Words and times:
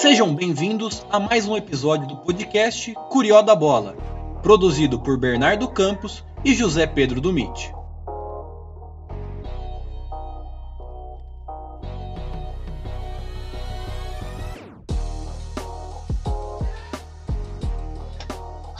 Sejam 0.00 0.32
bem-vindos 0.32 1.04
a 1.10 1.18
mais 1.18 1.48
um 1.48 1.56
episódio 1.56 2.06
do 2.06 2.16
podcast 2.18 2.94
Curió 3.10 3.42
da 3.42 3.56
Bola, 3.56 3.96
produzido 4.40 5.00
por 5.00 5.18
Bernardo 5.18 5.66
Campos 5.66 6.24
e 6.44 6.54
José 6.54 6.86
Pedro 6.86 7.20
Dumit. 7.20 7.74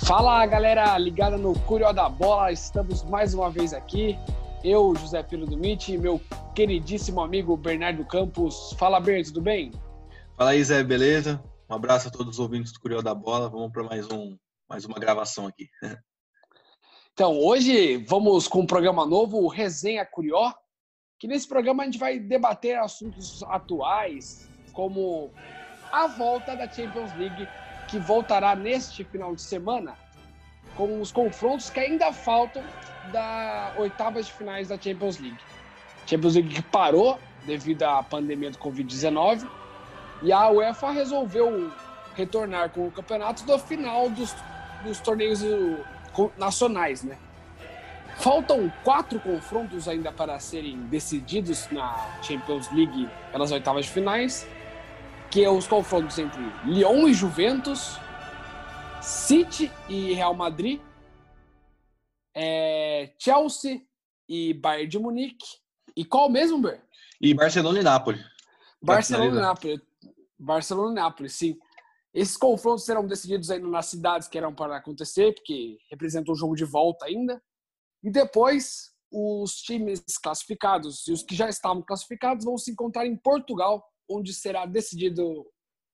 Fala 0.07 0.46
galera 0.46 0.96
ligada 0.98 1.37
no 1.37 1.53
Curió 1.59 1.93
da 1.93 2.09
Bola, 2.09 2.53
estamos 2.53 3.03
mais 3.03 3.35
uma 3.35 3.50
vez 3.50 3.75
aqui. 3.75 4.16
Eu, 4.62 4.95
José 4.95 5.21
Pedro 5.25 5.46
Dumit, 5.46 5.92
e 5.92 5.98
meu 5.98 6.20
queridíssimo 6.55 7.20
amigo 7.20 7.56
Bernardo 7.56 8.05
Campos. 8.05 8.73
Fala, 8.78 9.00
Ber, 9.00 9.24
tudo 9.24 9.41
bem? 9.41 9.73
Fala 10.38 10.51
aí, 10.51 10.62
Zé, 10.62 10.84
beleza? 10.84 11.42
Um 11.69 11.74
abraço 11.74 12.06
a 12.06 12.10
todos 12.12 12.34
os 12.34 12.38
ouvintes 12.38 12.73
do 12.73 12.78
Curió 12.78 13.02
da 13.02 13.12
Bola. 13.12 13.48
Vamos 13.48 13.73
para 13.73 13.83
mais, 13.83 14.06
um, 14.06 14.38
mais 14.69 14.84
uma 14.84 14.97
gravação 14.97 15.48
aqui. 15.48 15.69
Então, 17.12 17.37
hoje 17.37 17.97
vamos 18.06 18.47
com 18.47 18.61
um 18.61 18.66
programa 18.66 19.05
novo, 19.05 19.42
o 19.42 19.48
Resenha 19.48 20.06
Curió, 20.06 20.52
que 21.19 21.27
nesse 21.27 21.48
programa 21.48 21.83
a 21.83 21.87
gente 21.87 21.98
vai 21.98 22.20
debater 22.20 22.78
assuntos 22.78 23.42
atuais, 23.42 24.48
como 24.73 25.33
a 25.91 26.06
volta 26.06 26.55
da 26.55 26.70
Champions 26.70 27.12
League 27.16 27.48
que 27.89 27.98
voltará 27.98 28.55
neste 28.55 29.02
final 29.02 29.34
de 29.34 29.42
semana 29.42 29.98
com 30.77 31.00
os 31.00 31.11
confrontos 31.11 31.69
que 31.69 31.80
ainda 31.80 32.12
faltam 32.12 32.62
da 33.11 33.75
oitavas 33.78 34.27
de 34.27 34.33
finais 34.34 34.69
da 34.69 34.80
Champions 34.80 35.19
League. 35.19 35.41
Champions 36.06 36.36
League 36.36 36.55
que 36.55 36.62
parou 36.62 37.19
devido 37.45 37.83
à 37.83 38.00
pandemia 38.00 38.53
do 38.53 38.59
Covid-19 38.59 39.59
e 40.22 40.33
a 40.33 40.48
UEFA 40.50 40.91
resolveu 40.91 41.70
retornar 42.14 42.70
com 42.70 42.86
o 42.86 42.91
campeonato 42.91 43.44
do 43.44 43.58
final 43.58 44.11
dos, 44.11 44.34
dos 44.84 44.98
torneios 45.00 45.41
nacionais, 46.36 47.02
né? 47.02 47.16
Faltam 48.16 48.72
quatro 48.83 49.20
confrontos 49.20 49.86
ainda 49.86 50.10
para 50.10 50.38
serem 50.41 50.77
decididos 50.86 51.69
na 51.70 51.94
Champions 52.22 52.69
League 52.72 53.08
pelas 53.30 53.52
oitavas 53.52 53.86
de 53.86 53.92
finais 53.92 54.48
que 55.30 55.44
é 55.44 55.50
os 55.50 55.66
confrontos 55.66 56.19
entre 56.19 56.41
Lyon 56.64 57.06
e 57.06 57.14
Juventus, 57.14 57.98
City 59.00 59.70
e 59.88 60.14
Real 60.14 60.34
Madrid, 60.34 60.80
é, 62.34 63.12
Chelsea 63.19 63.82
e 64.28 64.55
Bayern 64.55 64.88
de 64.88 64.98
Munique. 64.98 65.47
E 65.97 66.05
qual 66.05 66.30
mesmo, 66.30 66.58
Ber? 66.58 66.80
E 67.20 67.34
Barcelona 67.34 67.80
e 67.80 67.82
Nápoles. 67.82 68.25
Barcelona 68.80 69.38
e 69.38 69.42
Nápoles. 69.42 69.80
Barcelona 70.39 70.92
e 70.92 70.94
Nápoles, 70.94 71.34
sim. 71.34 71.58
Esses 72.14 72.36
confrontos 72.36 72.84
serão 72.84 73.06
decididos 73.06 73.50
ainda 73.50 73.69
nas 73.69 73.86
cidades 73.86 74.28
que 74.28 74.39
eram 74.39 74.55
para 74.55 74.77
acontecer, 74.77 75.34
porque 75.34 75.78
representam 75.91 76.33
um 76.33 76.36
jogo 76.36 76.55
de 76.55 76.64
volta 76.64 77.06
ainda. 77.06 77.42
E 78.03 78.11
depois, 78.11 78.92
os 79.11 79.56
times 79.56 80.03
classificados 80.22 81.06
e 81.06 81.12
os 81.12 81.22
que 81.22 81.34
já 81.34 81.48
estavam 81.48 81.83
classificados 81.83 82.44
vão 82.44 82.56
se 82.56 82.70
encontrar 82.70 83.06
em 83.06 83.16
Portugal 83.16 83.84
onde 84.09 84.33
será 84.33 84.64
decidido 84.64 85.47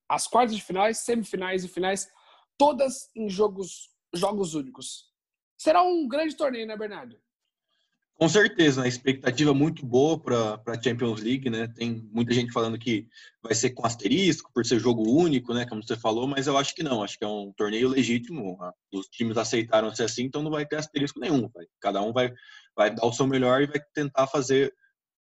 as 0.08 0.26
quartas 0.26 0.54
de 0.54 0.62
finais, 0.62 0.98
semifinais 0.98 1.64
e 1.64 1.68
finais, 1.68 2.08
todas 2.58 3.10
em 3.16 3.28
jogos, 3.28 3.90
jogos 4.14 4.54
únicos. 4.54 5.12
Será 5.58 5.82
um 5.82 6.06
grande 6.06 6.36
torneio, 6.36 6.66
né, 6.66 6.76
Bernardo? 6.76 7.20
Com 8.16 8.28
certeza, 8.28 8.84
a 8.84 8.88
expectativa 8.88 9.50
é 9.50 9.54
muito 9.54 9.84
boa 9.84 10.18
para 10.18 10.60
a 10.66 10.80
Champions 10.80 11.20
League, 11.20 11.50
né? 11.50 11.66
Tem 11.66 12.08
muita 12.12 12.32
gente 12.32 12.52
falando 12.52 12.78
que 12.78 13.08
vai 13.42 13.54
ser 13.54 13.70
com 13.70 13.84
asterisco, 13.84 14.52
por 14.54 14.64
ser 14.64 14.78
jogo 14.78 15.02
único, 15.02 15.52
né? 15.52 15.66
Como 15.66 15.82
você 15.82 15.96
falou, 15.96 16.28
mas 16.28 16.46
eu 16.46 16.56
acho 16.56 16.74
que 16.76 16.82
não, 16.84 17.02
acho 17.02 17.18
que 17.18 17.24
é 17.24 17.28
um 17.28 17.52
torneio 17.56 17.88
legítimo. 17.88 18.56
Os 18.92 19.06
times 19.08 19.36
aceitaram 19.36 19.92
ser 19.92 20.04
assim, 20.04 20.22
então 20.22 20.44
não 20.44 20.50
vai 20.50 20.64
ter 20.64 20.76
asterisco 20.76 21.18
nenhum. 21.18 21.50
Cada 21.80 22.00
um 22.02 22.12
vai, 22.12 22.32
vai 22.76 22.94
dar 22.94 23.04
o 23.04 23.12
seu 23.12 23.26
melhor 23.26 23.62
e 23.62 23.66
vai 23.66 23.82
tentar 23.92 24.28
fazer 24.28 24.72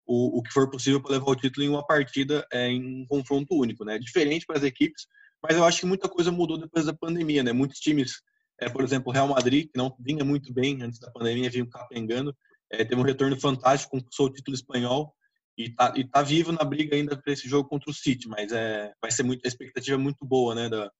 o, 0.05 0.37
o 0.37 0.43
que 0.43 0.51
for 0.51 0.69
possível 0.69 1.01
para 1.01 1.13
levar 1.13 1.31
o 1.31 1.35
título 1.35 1.65
em 1.65 1.69
uma 1.69 1.85
partida 1.85 2.45
é, 2.53 2.67
em 2.67 3.01
um 3.01 3.07
confronto 3.07 3.55
único, 3.55 3.83
né? 3.83 3.97
Diferente 3.97 4.45
para 4.45 4.57
as 4.57 4.63
equipes, 4.63 5.07
mas 5.41 5.57
eu 5.57 5.65
acho 5.65 5.79
que 5.79 5.85
muita 5.87 6.07
coisa 6.07 6.31
mudou 6.31 6.59
depois 6.59 6.85
da 6.85 6.93
pandemia, 6.93 7.41
né? 7.41 7.51
Muitos 7.53 7.79
times, 7.79 8.21
é, 8.61 8.69
por 8.69 8.83
exemplo, 8.83 9.09
o 9.09 9.13
Real 9.13 9.27
Madrid, 9.27 9.69
que 9.71 9.77
não 9.77 9.95
vinha 9.99 10.23
muito 10.23 10.53
bem 10.53 10.81
antes 10.83 10.99
da 10.99 11.09
pandemia, 11.09 11.49
vinha 11.49 11.67
capengando, 11.67 12.35
é, 12.73 12.83
teve 12.83 12.99
um 12.99 13.03
retorno 13.03 13.39
fantástico, 13.39 13.91
conquistou 13.91 14.27
o 14.27 14.33
título 14.33 14.55
espanhol 14.55 15.13
e 15.57 15.69
tá, 15.69 15.93
e 15.95 16.07
tá 16.07 16.21
vivo 16.23 16.51
na 16.51 16.63
briga 16.63 16.95
ainda 16.95 17.15
para 17.15 17.31
esse 17.31 17.47
jogo 17.47 17.69
contra 17.69 17.89
o 17.91 17.93
City, 17.93 18.27
mas 18.27 18.51
é, 18.51 18.91
vai 18.99 19.11
ser 19.11 19.23
muito, 19.23 19.45
a 19.45 19.47
expectativa 19.47 19.95
é 19.95 19.99
muito 19.99 20.25
boa, 20.25 20.55
né? 20.55 20.67
Da, 20.69 20.91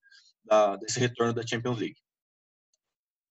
da, 0.46 0.76
desse 0.76 1.00
retorno 1.00 1.34
da 1.34 1.46
Champions 1.46 1.80
League. 1.80 1.98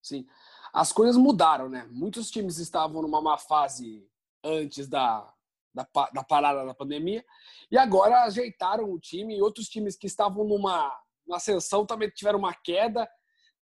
Sim. 0.02 0.26
As 0.72 0.92
coisas 0.92 1.16
mudaram, 1.16 1.68
né? 1.68 1.86
Muitos 1.90 2.30
times 2.30 2.58
estavam 2.58 3.02
numa 3.02 3.20
má 3.20 3.38
fase 3.38 4.04
antes 4.42 4.88
da, 4.88 5.32
da, 5.72 5.86
da 6.12 6.24
parada 6.24 6.64
da 6.64 6.74
pandemia. 6.74 7.24
E 7.70 7.78
agora 7.78 8.24
ajeitaram 8.24 8.90
o 8.90 8.98
time. 8.98 9.36
E 9.36 9.42
outros 9.42 9.68
times 9.68 9.96
que 9.96 10.06
estavam 10.06 10.44
numa, 10.44 10.92
numa 11.26 11.36
ascensão 11.36 11.86
também 11.86 12.10
tiveram 12.10 12.38
uma 12.38 12.54
queda. 12.54 13.08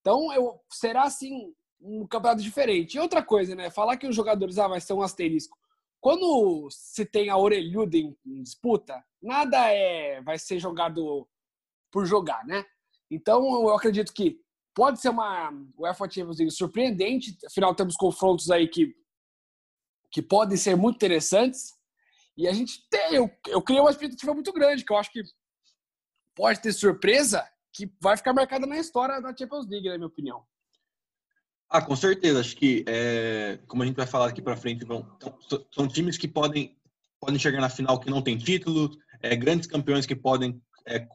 Então, 0.01 0.33
eu, 0.33 0.59
será 0.71 1.03
assim 1.03 1.53
um 1.81 2.07
campeonato 2.07 2.43
diferente. 2.43 2.95
E 2.95 3.01
outra 3.01 3.23
coisa, 3.23 3.55
né? 3.55 3.71
Falar 3.71 3.97
que 3.97 4.07
os 4.07 4.15
jogadores 4.15 4.59
ah, 4.59 4.69
vai 4.69 4.81
ser 4.81 4.93
um 4.93 5.03
asterisco. 5.03 5.57
Quando 6.01 6.69
se 6.71 7.05
tem 7.05 7.29
a 7.29 7.37
orelhuda 7.37 7.97
em, 7.97 8.17
em 8.27 8.43
disputa, 8.43 9.03
nada 9.23 9.59
é 9.69 10.21
vai 10.23 10.39
ser 10.39 10.59
jogado 10.59 11.29
por 11.91 12.07
jogar, 12.07 12.45
né? 12.47 12.65
Então, 13.11 13.43
eu 13.63 13.75
acredito 13.75 14.13
que 14.13 14.41
pode 14.75 15.01
ser 15.01 15.09
uma 15.09 15.53
UEFA 15.77 16.11
Champions 16.11 16.39
League 16.39 16.53
surpreendente. 16.53 17.37
Afinal, 17.45 17.75
temos 17.75 17.97
confrontos 17.97 18.51
aí 18.51 18.69
que, 18.69 18.95
que 20.13 20.23
podem 20.23 20.57
ser 20.57 20.77
muito 20.77 20.97
interessantes. 20.97 21.75
E 22.37 22.47
a 22.47 22.53
gente 22.53 22.89
tem, 22.89 23.15
eu, 23.15 23.31
eu 23.49 23.61
criei 23.61 23.81
uma 23.81 23.91
expectativa 23.91 24.33
muito 24.33 24.53
grande, 24.53 24.85
que 24.85 24.93
eu 24.93 24.97
acho 24.97 25.11
que 25.11 25.23
pode 26.35 26.61
ter 26.61 26.73
surpresa 26.73 27.47
que 27.73 27.93
vai 28.01 28.17
ficar 28.17 28.33
marcada 28.33 28.67
na 28.67 28.79
história 28.79 29.21
da 29.21 29.37
Champions 29.37 29.69
League, 29.69 29.89
na 29.89 29.97
minha 29.97 30.07
opinião. 30.07 30.47
Ah, 31.71 31.81
com 31.81 31.95
certeza. 31.95 32.41
Acho 32.41 32.57
que, 32.57 32.85
é, 32.89 33.61
como 33.69 33.85
a 33.85 33.87
gente 33.87 33.95
vai 33.97 34.07
falar 34.07 34.29
aqui 34.29 34.43
para 34.43 34.57
frente, 34.57 34.85
vão, 34.85 35.07
são, 35.73 35.87
times 35.87 36.19
que 36.19 36.27
podem, 36.27 36.77
podem 37.21 37.39
chegar 37.39 37.61
na 37.61 37.69
final 37.69 38.01
que 38.01 38.11
não 38.11 38.21
tem 38.21 38.37
título, 38.37 38.91
é, 39.23 39.37
grandes 39.37 39.69
campeões 39.69 40.05
que 40.05 40.17
podem 40.17 40.61
é, 40.85 41.07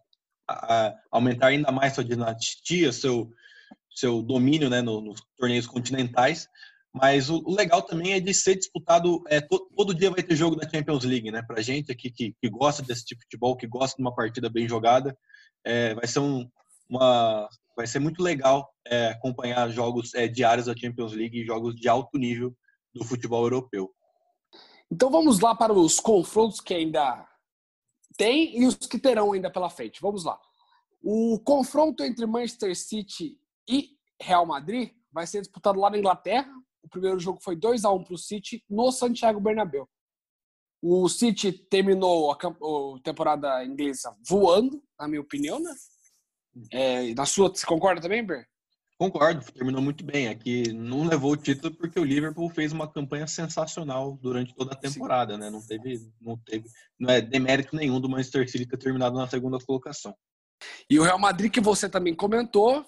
a, 0.48 0.88
a, 0.88 0.96
aumentar 1.12 1.48
ainda 1.48 1.74
mais 1.74 1.94
sua 1.94 2.06
dinastia, 2.06 2.94
seu, 2.94 3.30
seu 3.94 4.22
domínio 4.22 4.70
né, 4.70 4.82
nos, 4.82 5.04
nos 5.04 5.22
torneios 5.38 5.68
continentais. 5.68 6.48
Mas 6.94 7.30
o, 7.30 7.44
o, 7.46 7.54
legal 7.54 7.82
também 7.82 8.14
é 8.14 8.22
de 8.22 8.34
ser 8.34 8.56
disputado, 8.56 9.22
é, 9.28 9.42
to, 9.42 9.60
todo 9.76 9.94
dia 9.94 10.10
vai 10.10 10.24
ter 10.24 10.38
jogo 10.38 10.56
da 10.56 10.70
Champions 10.70 11.04
League, 11.04 11.30
né? 11.32 11.42
Pra 11.46 11.62
gente 11.62 11.92
aqui 11.92 12.10
que, 12.10 12.34
que 12.42 12.50
gosta 12.50 12.82
desse 12.82 13.04
tipo 13.04 13.20
de 13.20 13.26
futebol, 13.26 13.58
que 13.58 13.68
gosta 13.68 13.98
de 13.98 14.02
uma 14.02 14.16
partida 14.16 14.50
bem 14.50 14.70
jogada, 14.70 15.18
é, 15.66 15.94
vai 15.94 16.08
ser 16.08 16.20
um, 16.20 16.50
uma, 16.90 17.50
vai 17.76 17.88
ser 17.88 18.00
muito 18.00 18.22
legal 18.24 18.70
é, 18.86 19.08
acompanhar 19.08 19.70
jogos 19.70 20.14
é, 20.14 20.28
diários 20.28 20.68
da 20.68 20.76
Champions 20.76 21.14
League 21.14 21.40
e 21.40 21.46
jogos 21.46 21.76
de 21.76 21.88
alto 21.88 22.18
nível 22.18 22.56
do 22.94 23.04
futebol 23.04 23.44
europeu. 23.44 23.94
Então 24.92 25.10
vamos 25.10 25.40
lá 25.40 25.54
para 25.56 25.74
os 25.74 26.00
confrontos 26.00 26.62
que 26.62 26.74
ainda 26.74 27.28
tem 28.18 28.58
e 28.58 28.66
os 28.66 28.76
que 28.76 29.00
terão 29.00 29.34
ainda 29.34 29.52
pela 29.52 29.70
frente. 29.70 30.02
Vamos 30.02 30.24
lá. 30.24 30.40
O 31.02 31.40
confronto 31.40 32.04
entre 32.04 32.26
Manchester 32.26 32.76
City 32.76 33.38
e 33.68 33.90
Real 34.22 34.46
Madrid 34.46 34.92
vai 35.12 35.28
ser 35.28 35.42
disputado 35.42 35.80
lá 35.80 35.90
na 35.90 35.98
Inglaterra, 35.98 36.52
o 36.86 36.90
primeiro 36.90 37.20
jogo 37.20 37.40
foi 37.42 37.56
2 37.56 37.84
a 37.84 37.92
1 37.92 38.04
para 38.04 38.14
o 38.14 38.18
City 38.18 38.64
no 38.70 38.92
Santiago 38.92 39.40
Bernabéu. 39.40 39.90
O 40.82 41.10
City 41.10 41.52
terminou 41.52 42.32
a, 42.32 42.38
temporada 43.04 43.66
inglesa 43.66 44.16
voando, 44.28 44.84
na 45.00 45.08
minha 45.08 45.22
opinião, 45.22 45.60
né? 45.60 45.74
É, 46.72 47.14
na 47.14 47.26
sua, 47.26 47.50
você 47.50 47.66
concorda 47.66 48.02
também, 48.02 48.26
Ber? 48.26 48.48
Concordo, 48.98 49.44
terminou 49.52 49.82
muito 49.82 50.06
bem. 50.06 50.30
Aqui 50.30 50.72
não 50.72 51.04
levou 51.04 51.34
o 51.34 51.38
título 51.38 51.76
porque 51.76 52.00
o 52.00 52.04
Liverpool 52.04 52.50
fez 52.50 52.72
uma 52.72 52.88
campanha 52.88 53.28
sensacional 53.28 54.18
durante 54.22 54.56
toda 54.56 54.72
a 54.72 54.78
temporada, 54.78 55.34
Sim. 55.34 55.40
né? 55.40 55.50
Não 55.50 55.62
teve, 55.62 56.14
não 56.22 56.38
teve, 56.38 56.70
não 56.98 57.10
é 57.10 57.22
demérito 57.22 57.76
nenhum 57.76 58.00
do 58.00 58.08
Manchester 58.08 58.50
City 58.50 58.66
ter 58.66 58.78
terminado 58.78 59.18
na 59.18 59.28
segunda 59.28 59.60
colocação. 59.60 60.16
E 60.90 60.98
o 60.98 61.04
Real 61.04 61.20
Madrid 61.20 61.52
que 61.52 61.60
você 61.60 61.90
também 61.90 62.16
comentou, 62.16 62.86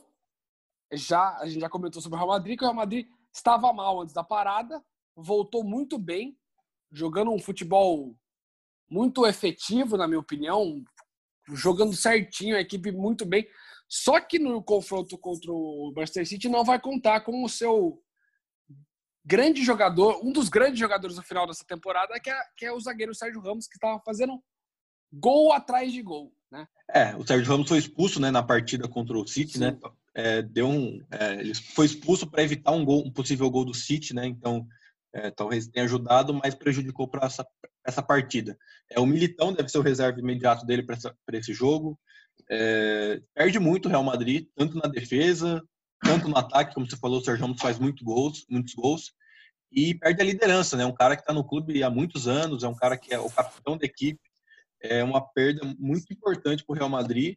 já 0.93 1.37
a 1.39 1.45
gente 1.45 1.59
já 1.59 1.69
comentou 1.69 2.01
sobre 2.01 2.15
o 2.15 2.19
Real 2.19 2.29
Madrid, 2.29 2.57
que 2.57 2.63
o 2.63 2.67
Real 2.67 2.75
Madrid 2.75 3.05
estava 3.33 3.73
mal 3.73 4.01
antes 4.01 4.13
da 4.13 4.23
parada, 4.23 4.81
voltou 5.13 5.61
muito 5.61 5.99
bem, 5.99 6.37
jogando 6.89 7.31
um 7.31 7.39
futebol 7.39 8.15
muito 8.89 9.27
efetivo, 9.27 9.97
na 9.97 10.07
minha 10.07 10.19
opinião, 10.19 10.81
jogando 11.53 11.95
certinho, 11.95 12.55
a 12.55 12.61
equipe 12.61 12.91
muito 12.91 13.25
bem. 13.25 13.47
Só 13.87 14.19
que 14.19 14.37
no 14.37 14.61
confronto 14.61 15.17
contra 15.17 15.51
o 15.51 15.93
Manchester 15.95 16.27
City 16.27 16.49
não 16.49 16.63
vai 16.63 16.79
contar 16.79 17.21
com 17.21 17.43
o 17.43 17.49
seu 17.49 18.01
grande 19.25 19.63
jogador, 19.63 20.23
um 20.23 20.31
dos 20.31 20.47
grandes 20.47 20.79
jogadores 20.79 21.17
no 21.17 21.23
final 21.23 21.45
dessa 21.45 21.65
temporada, 21.65 22.17
que 22.19 22.29
é, 22.29 22.39
que 22.55 22.65
é 22.65 22.71
o 22.71 22.79
zagueiro 22.79 23.13
Sérgio 23.13 23.41
Ramos, 23.41 23.67
que 23.67 23.75
estava 23.75 24.01
fazendo 24.05 24.41
gol 25.11 25.51
atrás 25.51 25.91
de 25.91 26.01
gol. 26.01 26.33
né? 26.49 26.65
É, 26.93 27.15
o 27.15 27.27
Sérgio 27.27 27.51
Ramos 27.51 27.67
foi 27.67 27.77
expulso, 27.77 28.21
né, 28.21 28.31
na 28.31 28.41
partida 28.41 28.87
contra 28.87 29.17
o 29.17 29.27
City, 29.27 29.59
né? 29.59 29.71
Sim. 29.71 29.79
né? 29.83 29.91
É, 30.19 30.41
deu 30.41 30.67
um, 30.67 31.05
é, 31.11 31.33
ele 31.41 31.53
foi 31.53 31.85
expulso 31.85 32.25
para 32.25 32.41
evitar 32.41 32.71
um 32.71 32.83
gol, 32.83 33.05
um 33.05 33.11
possível 33.11 33.49
gol 33.51 33.63
do 33.63 33.73
City, 33.73 34.15
né? 34.15 34.25
Então, 34.25 34.65
é, 35.13 35.31
talvez 35.31 35.67
tenha 35.67 35.85
ajudado, 35.85 36.33
mas 36.33 36.55
prejudicou 36.55 37.07
para 37.07 37.25
essa, 37.25 37.45
essa 37.85 38.01
partida. 38.01 38.57
É 38.89 38.99
o 38.99 39.05
Militão 39.05 39.53
deve 39.53 39.69
ser 39.69 39.79
o 39.79 39.83
reserva 39.83 40.19
imediato 40.19 40.65
dele 40.65 40.83
para 40.83 41.37
esse 41.37 41.53
jogo. 41.53 41.99
É, 42.49 43.21
perde 43.33 43.59
muito 43.59 43.87
o 43.87 43.89
Real 43.89 44.03
Madrid, 44.03 44.47
tanto 44.55 44.77
na 44.77 44.87
defesa, 44.87 45.63
tanto 46.01 46.27
no 46.27 46.37
ataque, 46.37 46.73
como 46.73 46.89
você 46.89 46.97
falou, 46.97 47.19
o 47.19 47.23
Sérgio 47.23 47.45
Ramos 47.45 47.61
faz 47.61 47.79
muito 47.79 48.03
gols, 48.03 48.45
muitos 48.49 48.73
gols 48.73 49.13
e 49.71 49.93
perde 49.95 50.21
a 50.21 50.25
liderança, 50.25 50.77
né? 50.77 50.85
Um 50.85 50.93
cara 50.93 51.15
que 51.15 51.21
está 51.21 51.33
no 51.33 51.43
clube 51.43 51.83
há 51.83 51.89
muitos 51.89 52.27
anos, 52.27 52.63
é 52.63 52.67
um 52.67 52.75
cara 52.75 52.97
que 52.97 53.13
é 53.13 53.19
o 53.19 53.29
capitão 53.29 53.77
da 53.77 53.85
equipe, 53.85 54.19
é 54.81 55.03
uma 55.03 55.21
perda 55.21 55.61
muito 55.77 56.11
importante 56.13 56.63
para 56.63 56.73
o 56.73 56.77
Real 56.77 56.89
Madrid 56.89 57.35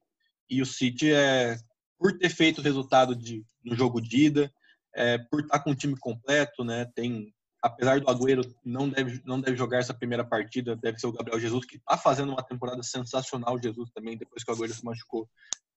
e 0.48 0.62
o 0.62 0.66
City 0.66 1.12
é 1.12 1.56
por 1.98 2.16
ter 2.16 2.30
feito 2.30 2.58
o 2.58 2.64
resultado 2.64 3.14
de, 3.14 3.44
no 3.64 3.74
jogo 3.74 4.00
de 4.00 4.26
ida, 4.26 4.52
é, 4.94 5.18
por 5.18 5.40
estar 5.40 5.58
tá 5.58 5.64
com 5.64 5.70
o 5.70 5.74
time 5.74 5.96
completo, 5.98 6.64
né? 6.64 6.86
Tem 6.94 7.32
apesar 7.62 8.00
do 8.00 8.08
Agüero 8.08 8.42
não 8.64 8.88
deve 8.88 9.20
não 9.24 9.40
deve 9.40 9.56
jogar 9.56 9.78
essa 9.78 9.94
primeira 9.94 10.24
partida, 10.24 10.76
deve 10.76 10.98
ser 10.98 11.06
o 11.06 11.12
Gabriel 11.12 11.40
Jesus 11.40 11.64
que 11.64 11.76
está 11.76 11.96
fazendo 11.96 12.32
uma 12.32 12.42
temporada 12.42 12.82
sensacional, 12.82 13.60
Jesus 13.62 13.90
também 13.90 14.16
depois 14.16 14.42
que 14.42 14.50
o 14.50 14.54
Agüero 14.54 14.72
se 14.72 14.84
machucou, 14.84 15.28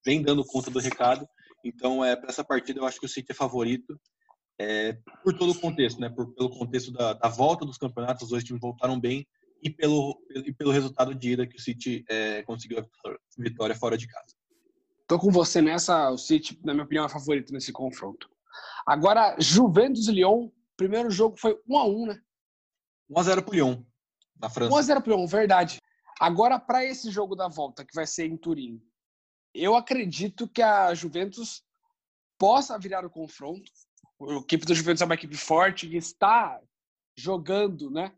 vem 0.06 0.22
dando 0.22 0.46
conta 0.46 0.70
do 0.70 0.80
recado. 0.80 1.28
Então, 1.64 2.04
é 2.04 2.16
para 2.16 2.30
essa 2.30 2.44
partida 2.44 2.80
eu 2.80 2.86
acho 2.86 3.00
que 3.00 3.06
o 3.06 3.10
City 3.10 3.32
é 3.32 3.36
favorito 3.36 4.00
é, 4.60 4.98
por 5.24 5.34
todo 5.38 5.52
o 5.52 5.60
contexto, 5.60 6.00
né? 6.00 6.10
Por, 6.10 6.34
pelo 6.34 6.50
contexto 6.50 6.92
da, 6.92 7.14
da, 7.14 7.28
volta 7.28 7.66
dos 7.66 7.78
campeonatos, 7.78 8.24
os 8.24 8.30
dois 8.30 8.44
times 8.44 8.62
voltaram 8.62 9.00
bem 9.00 9.26
e 9.62 9.70
pelo, 9.70 10.22
e 10.30 10.54
pelo 10.54 10.72
resultado 10.72 11.16
de 11.16 11.32
ida 11.32 11.48
que 11.48 11.56
o 11.56 11.62
City 11.62 12.04
é, 12.10 12.44
conseguiu 12.44 12.80
a 12.80 13.16
vitória 13.38 13.76
fora 13.76 13.98
de 13.98 14.08
casa. 14.08 14.36
Tô 15.08 15.18
com 15.18 15.32
você 15.32 15.62
nessa, 15.62 16.10
o 16.12 16.18
City, 16.18 16.60
na 16.64 16.74
minha 16.74 16.86
opinião, 16.86 17.06
é 17.06 17.10
favorito 17.10 17.54
nesse 17.54 17.72
confronto. 17.72 18.30
Agora, 18.86 19.36
Juventus 19.40 20.08
e 20.08 20.12
Lyon, 20.12 20.50
primeiro 20.84 21.10
jogo 21.10 21.38
foi 21.38 21.60
1 21.68 21.78
a 21.78 21.86
1 21.86 22.06
né? 22.08 22.22
1 23.10 23.20
a 23.20 23.24
0 23.24 23.44
pro 23.44 23.54
Lyon, 23.54 23.84
na 24.40 24.50
França. 24.50 24.74
1 24.74 24.78
a 24.78 24.82
0 24.82 25.02
pro 25.02 25.16
Lyon, 25.16 25.28
verdade. 25.28 25.80
Agora, 26.20 26.60
para 26.60 26.86
esse 26.86 27.10
jogo 27.10 27.36
da 27.36 27.48
volta, 27.48 27.86
que 27.86 27.94
vai 27.94 28.06
ser 28.06 28.26
em 28.26 28.38
Turim, 28.38 28.82
eu 29.54 29.76
acredito 29.76 30.48
que 30.48 30.62
a 30.62 30.94
Juventus 30.94 31.64
possa 32.38 32.78
virar 32.78 33.06
o 33.06 33.10
confronto 33.10 33.72
a 34.30 34.36
equipe 34.36 34.66
do 34.66 34.74
Juventus 34.74 35.02
é 35.02 35.06
uma 35.06 35.16
equipe 35.16 35.36
forte 35.36 35.88
que 35.88 35.98
está 35.98 36.60
jogando, 37.18 37.90
né? 37.90 38.16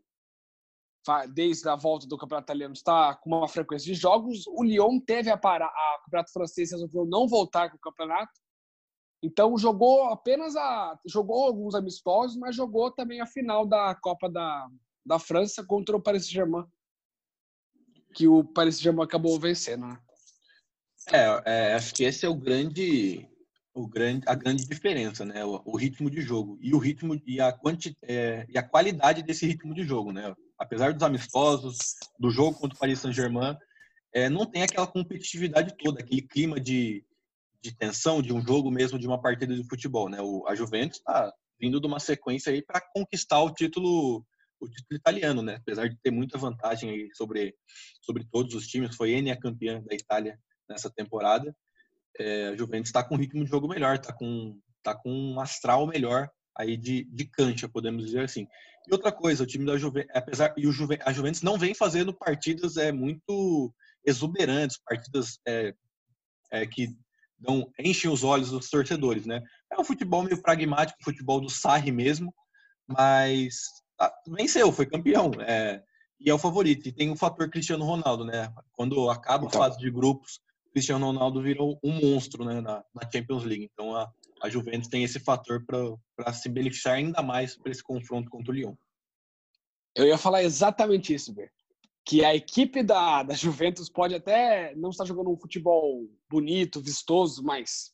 Desde 1.32 1.68
a 1.68 1.76
volta 1.76 2.06
do 2.06 2.18
campeonato 2.18 2.46
italiano, 2.46 2.74
está 2.74 3.14
com 3.14 3.30
uma 3.30 3.48
frequência 3.48 3.92
de 3.92 3.98
jogos. 3.98 4.46
O 4.48 4.64
Lyon 4.64 4.98
teve 5.00 5.30
a 5.30 5.36
parar, 5.36 5.66
a 5.66 6.00
campeonato 6.04 6.32
francês 6.32 6.72
resolveu 6.72 7.04
não 7.06 7.28
voltar 7.28 7.70
com 7.70 7.76
o 7.76 7.80
campeonato. 7.80 8.32
Então 9.22 9.56
jogou 9.56 10.04
apenas 10.04 10.56
a. 10.56 10.98
jogou 11.06 11.44
alguns 11.44 11.74
amistosos, 11.74 12.36
mas 12.36 12.54
jogou 12.54 12.90
também 12.90 13.20
a 13.20 13.26
final 13.26 13.66
da 13.66 13.94
Copa 13.94 14.28
da, 14.28 14.68
da 15.04 15.18
França 15.18 15.64
contra 15.64 15.96
o 15.96 16.02
Paris 16.02 16.24
Saint-Germain. 16.24 16.64
Que 18.14 18.28
o 18.28 18.44
Paris 18.44 18.76
Saint-Germain 18.76 19.04
acabou 19.04 19.38
vencendo, 19.38 19.86
né? 19.86 19.98
É, 21.12 21.42
é, 21.44 21.74
acho 21.74 21.94
que 21.94 22.04
esse 22.04 22.26
é 22.26 22.28
o 22.28 22.34
grande 22.34 23.28
o 23.76 23.86
grande, 23.86 24.22
a 24.26 24.34
grande 24.34 24.66
diferença, 24.66 25.24
né? 25.24 25.44
O, 25.44 25.60
o, 25.64 25.76
ritmo 25.76 26.10
de 26.10 26.22
jogo 26.22 26.58
e 26.62 26.74
o 26.74 26.78
ritmo 26.78 27.20
e 27.26 27.40
a, 27.40 27.52
quanti, 27.52 27.94
é, 28.02 28.46
e 28.48 28.56
a 28.56 28.62
qualidade 28.62 29.22
desse 29.22 29.46
ritmo 29.46 29.74
de 29.74 29.84
jogo, 29.84 30.12
né? 30.12 30.34
Apesar 30.58 30.94
dos 30.94 31.02
amistosos, 31.02 31.76
do 32.18 32.30
jogo 32.30 32.58
contra 32.58 32.74
o 32.74 32.78
Paris 32.78 33.00
Saint-Germain, 33.00 33.54
é, 34.14 34.30
não 34.30 34.46
tem 34.46 34.62
aquela 34.62 34.86
competitividade 34.86 35.76
toda, 35.76 36.00
aquele 36.00 36.22
clima 36.22 36.58
de, 36.58 37.04
de 37.70 37.76
tensão 37.76 38.22
de 38.22 38.32
um 38.32 38.40
jogo 38.40 38.70
mesmo, 38.70 38.98
de 38.98 39.06
uma 39.06 39.20
partida 39.20 39.54
de 39.54 39.66
futebol, 39.68 40.08
né? 40.08 40.20
O, 40.20 40.46
a 40.46 40.54
Juventus 40.54 40.98
está 40.98 41.32
vindo 41.60 41.80
de 41.80 41.86
uma 41.86 42.00
sequência 42.00 42.52
aí 42.52 42.62
para 42.62 42.80
conquistar 42.94 43.40
o 43.42 43.52
título 43.52 44.24
o 44.58 44.68
título 44.68 44.98
italiano, 44.98 45.42
né? 45.42 45.56
Apesar 45.56 45.88
de 45.88 45.98
ter 46.02 46.10
muita 46.10 46.38
vantagem 46.38 46.90
aí 46.90 47.08
sobre 47.14 47.54
sobre 48.00 48.26
todos 48.30 48.54
os 48.54 48.66
times, 48.66 48.96
foi 48.96 49.12
N 49.12 49.30
a 49.30 49.38
campeã 49.38 49.82
da 49.82 49.94
Itália 49.94 50.38
nessa 50.68 50.90
temporada 50.90 51.54
é, 52.18 52.48
a 52.48 52.56
Juventus 52.56 52.88
está 52.88 53.02
com 53.02 53.14
um 53.14 53.18
ritmo 53.18 53.44
de 53.44 53.50
jogo 53.50 53.68
melhor, 53.68 53.96
está 53.96 54.12
com, 54.12 54.58
tá 54.82 54.94
com 54.94 55.10
um 55.10 55.40
astral 55.40 55.86
melhor 55.86 56.30
aí 56.56 56.76
de, 56.76 57.04
de 57.04 57.26
cancha, 57.26 57.68
podemos 57.68 58.04
dizer 58.06 58.24
assim. 58.24 58.46
E 58.88 58.92
outra 58.92 59.12
coisa, 59.12 59.42
o 59.42 59.46
time 59.46 59.66
da 59.66 59.76
Juventus, 59.76 60.10
apesar 60.14 60.54
e 60.56 60.66
o 60.66 60.72
Juve, 60.72 60.98
a 61.04 61.12
Juventus 61.12 61.42
não 61.42 61.58
vem 61.58 61.74
fazendo 61.74 62.14
partidas 62.14 62.76
é 62.76 62.92
muito 62.92 63.72
exuberantes, 64.04 64.78
partidas 64.84 65.38
é, 65.46 65.74
é, 66.52 66.66
que 66.66 66.96
dão, 67.38 67.70
enchem 67.78 68.10
os 68.10 68.24
olhos 68.24 68.50
dos 68.50 68.68
torcedores, 68.70 69.26
né? 69.26 69.42
É 69.70 69.80
um 69.80 69.84
futebol 69.84 70.22
meio 70.22 70.40
pragmático, 70.40 71.02
futebol 71.02 71.40
do 71.40 71.50
Sarri 71.50 71.92
mesmo, 71.92 72.34
mas 72.86 73.56
ah, 74.00 74.12
venceu, 74.26 74.72
foi 74.72 74.86
campeão, 74.86 75.30
é, 75.40 75.82
e 76.20 76.30
é 76.30 76.34
o 76.34 76.38
favorito. 76.38 76.88
E 76.88 76.92
tem 76.92 77.10
o 77.10 77.16
fator 77.16 77.48
Cristiano 77.50 77.84
Ronaldo, 77.84 78.24
né? 78.24 78.52
Quando 78.72 79.10
acaba 79.10 79.46
então, 79.46 79.60
a 79.60 79.64
fase 79.64 79.78
de 79.78 79.90
grupos, 79.90 80.40
Cristiano 80.72 81.06
Ronaldo 81.06 81.42
virou 81.42 81.78
um 81.82 81.92
monstro 81.92 82.44
né, 82.44 82.60
na, 82.60 82.84
na 82.94 83.10
Champions 83.10 83.44
League. 83.44 83.68
Então 83.72 83.96
a, 83.96 84.12
a 84.42 84.48
Juventus 84.50 84.88
tem 84.88 85.02
esse 85.02 85.18
fator 85.18 85.64
para 85.64 86.32
se 86.34 86.48
beneficiar 86.50 86.96
ainda 86.96 87.22
mais 87.22 87.56
para 87.56 87.72
esse 87.72 87.82
confronto 87.82 88.30
contra 88.30 88.52
o 88.52 88.54
Lyon. 88.54 88.74
Eu 89.94 90.06
ia 90.06 90.18
falar 90.18 90.42
exatamente 90.42 91.14
isso, 91.14 91.32
Ber. 91.32 91.50
Que 92.06 92.24
a 92.24 92.34
equipe 92.34 92.82
da, 92.82 93.24
da 93.24 93.34
Juventus 93.34 93.90
pode 93.90 94.14
até 94.14 94.74
não 94.76 94.90
estar 94.90 95.04
jogando 95.04 95.30
um 95.30 95.36
futebol 95.36 96.08
bonito, 96.30 96.80
vistoso, 96.80 97.42
mas 97.42 97.92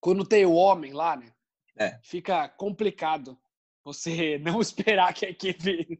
quando 0.00 0.24
tem 0.24 0.46
o 0.46 0.54
homem 0.54 0.92
lá, 0.92 1.16
né? 1.16 1.32
É. 1.76 1.98
Fica 2.02 2.48
complicado 2.48 3.38
você 3.84 4.38
não 4.44 4.60
esperar 4.60 5.12
que 5.14 5.26
a 5.26 5.30
equipe 5.30 5.98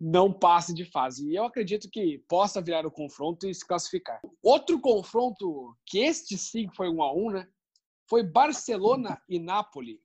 não 0.00 0.32
passe 0.32 0.72
de 0.72 0.84
fase. 0.84 1.28
E 1.28 1.36
eu 1.36 1.44
acredito 1.44 1.90
que 1.90 2.18
possa 2.26 2.62
virar 2.62 2.86
o 2.86 2.90
confronto 2.90 3.46
e 3.46 3.54
se 3.54 3.66
classificar. 3.66 4.20
Outro 4.42 4.80
confronto, 4.80 5.76
que 5.84 5.98
este 5.98 6.38
sim 6.38 6.68
foi 6.74 6.88
um 6.88 7.02
a 7.02 7.12
um, 7.12 7.30
né? 7.30 7.46
Foi 8.08 8.22
Barcelona 8.22 9.20
e 9.28 9.38
Nápoles, 9.38 9.98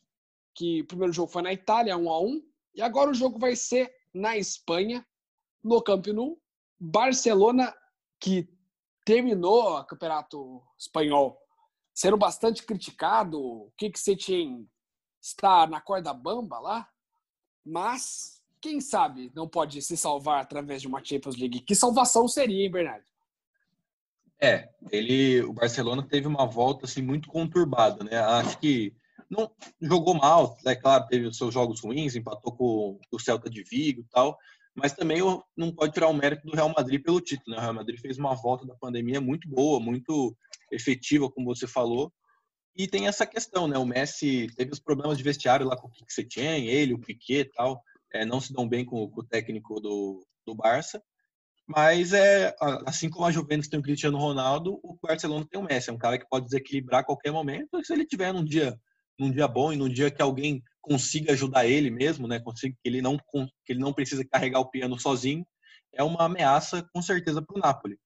que 0.54 0.82
o 0.82 0.88
primeiro 0.88 1.14
jogo 1.14 1.32
foi 1.32 1.42
na 1.42 1.54
Itália, 1.54 1.98
um 1.98 2.10
a 2.10 2.20
um, 2.20 2.42
e 2.76 2.82
agora 2.82 3.10
o 3.10 3.16
jogo 3.16 3.40
vai 3.40 3.56
ser 3.56 3.92
na 4.14 4.38
Espanha, 4.38 5.06
no 5.66 5.82
Camp 5.82 6.06
Nou. 6.08 6.40
Barcelona, 6.80 7.76
que 8.20 8.48
terminou 9.04 9.80
o 9.80 9.84
campeonato 9.84 10.62
espanhol 10.78 11.38
sendo 11.94 12.18
bastante 12.18 12.64
criticado, 12.64 13.42
o 13.42 13.72
que 13.78 13.90
que 13.90 14.00
você 14.00 14.16
tinha 14.16 14.66
está 15.22 15.66
na 15.66 15.82
corda 15.82 16.14
bamba 16.14 16.60
lá, 16.60 16.88
mas 17.66 18.44
quem 18.62 18.82
sabe 18.82 19.32
não 19.34 19.48
pode 19.48 19.82
se 19.82 19.96
salvar 19.96 20.42
através 20.42 20.82
de 20.82 20.88
uma 20.88 21.04
Champions 21.04 21.38
League? 21.38 21.62
Que 21.62 21.74
salvação 21.74 22.28
seria, 22.28 22.64
hein, 22.64 22.72
Bernardo? 22.72 23.06
É, 24.40 24.70
ele, 24.92 25.42
o 25.44 25.54
Barcelona 25.54 26.04
teve 26.04 26.28
uma 26.28 26.46
volta 26.46 26.86
assim 26.86 27.02
muito 27.02 27.30
conturbada, 27.30 28.04
né? 28.04 28.18
Acho 28.18 28.60
que 28.60 28.94
não 29.30 29.50
jogou 29.82 30.14
mal, 30.14 30.58
é 30.66 30.76
claro, 30.76 31.08
teve 31.08 31.26
os 31.26 31.38
seus 31.38 31.54
jogos 31.54 31.82
ruins, 31.82 32.16
empatou 32.16 32.56
com 32.56 33.00
o 33.12 33.20
Celta 33.20 33.50
de 33.50 33.64
Vigo 33.64 34.02
e 34.02 34.06
tal, 34.06 34.38
mas 34.76 34.94
também 34.94 35.20
não 35.56 35.72
pode 35.72 35.94
tirar 35.94 36.08
o 36.08 36.14
mérito 36.14 36.46
do 36.46 36.56
Real 36.56 36.72
Madrid 36.76 37.02
pelo 37.02 37.22
título, 37.22 37.56
né? 37.56 37.58
O 37.58 37.62
Real 37.62 37.74
Madrid 37.74 38.00
fez 38.00 38.18
uma 38.18 38.36
volta 38.36 38.66
da 38.66 38.76
pandemia 38.76 39.22
muito 39.22 39.48
boa, 39.48 39.80
muito 39.80 40.36
efetiva, 40.72 41.32
como 41.32 41.56
você 41.56 41.66
falou. 41.66 42.12
E 42.76 42.88
tem 42.88 43.08
essa 43.08 43.26
questão, 43.26 43.68
né? 43.68 43.78
O 43.78 43.86
Messi 43.86 44.48
teve 44.58 44.72
os 44.72 44.80
problemas 44.80 45.18
de 45.18 45.24
vestiário 45.24 45.66
lá 45.66 45.78
com 45.78 45.88
o 45.88 45.92
que 45.92 46.04
você 46.08 46.26
tinha, 46.26 46.58
ele, 46.58 46.94
o 46.94 47.00
Piquet 47.00 47.42
e 47.42 47.46
tal 47.46 47.82
é, 48.16 48.26
não 48.26 48.40
se 48.40 48.54
dão 48.54 48.68
bem 48.68 48.86
com, 48.86 49.10
com, 49.10 49.22
o 49.22 49.26
técnico 49.26 49.80
do, 49.80 50.26
do 50.46 50.56
Barça. 50.56 51.04
Mas 51.68 52.14
é 52.14 52.56
assim 52.86 53.10
como 53.10 53.26
a 53.26 53.32
Juventus 53.32 53.68
tem 53.68 53.80
o 53.80 53.84
Cristiano 53.84 54.20
Ronaldo, 54.20 54.80
o 54.84 54.98
Barcelona 55.02 55.48
tem 55.50 55.60
o 55.60 55.64
Messi. 55.64 55.90
É 55.90 55.94
um 55.94 55.98
cara 55.98 56.18
que 56.18 56.30
pode 56.30 56.46
desequilibrar 56.46 57.02
a 57.02 57.04
qualquer 57.04 57.32
momento. 57.32 57.84
Se 57.84 57.92
ele 57.92 58.06
tiver 58.06 58.32
num 58.32 58.46
dia, 58.46 58.80
num 59.20 59.32
dia 59.32 59.48
bom 59.48 59.72
e 59.72 59.78
num 59.78 59.90
dia 59.90 60.12
que 60.12 60.22
alguém 60.22 60.62
consiga 60.82 61.34
ajudar 61.34 61.66
ele 61.66 61.90
mesmo, 61.90 62.28
né? 62.28 62.40
Consiga 62.40 62.76
que 62.76 62.90
ele 62.90 63.02
não 63.02 63.18
que 63.18 63.74
ele 63.74 63.80
não 63.80 63.94
precisa 63.94 64.26
carregar 64.26 64.60
o 64.60 64.70
piano 64.70 65.00
sozinho, 65.00 65.46
é 65.94 66.04
uma 66.04 66.26
ameaça 66.26 66.88
com 66.94 67.02
certeza 67.02 67.42
para 67.42 67.58
o 67.58 67.60
Napoli. 67.60 67.98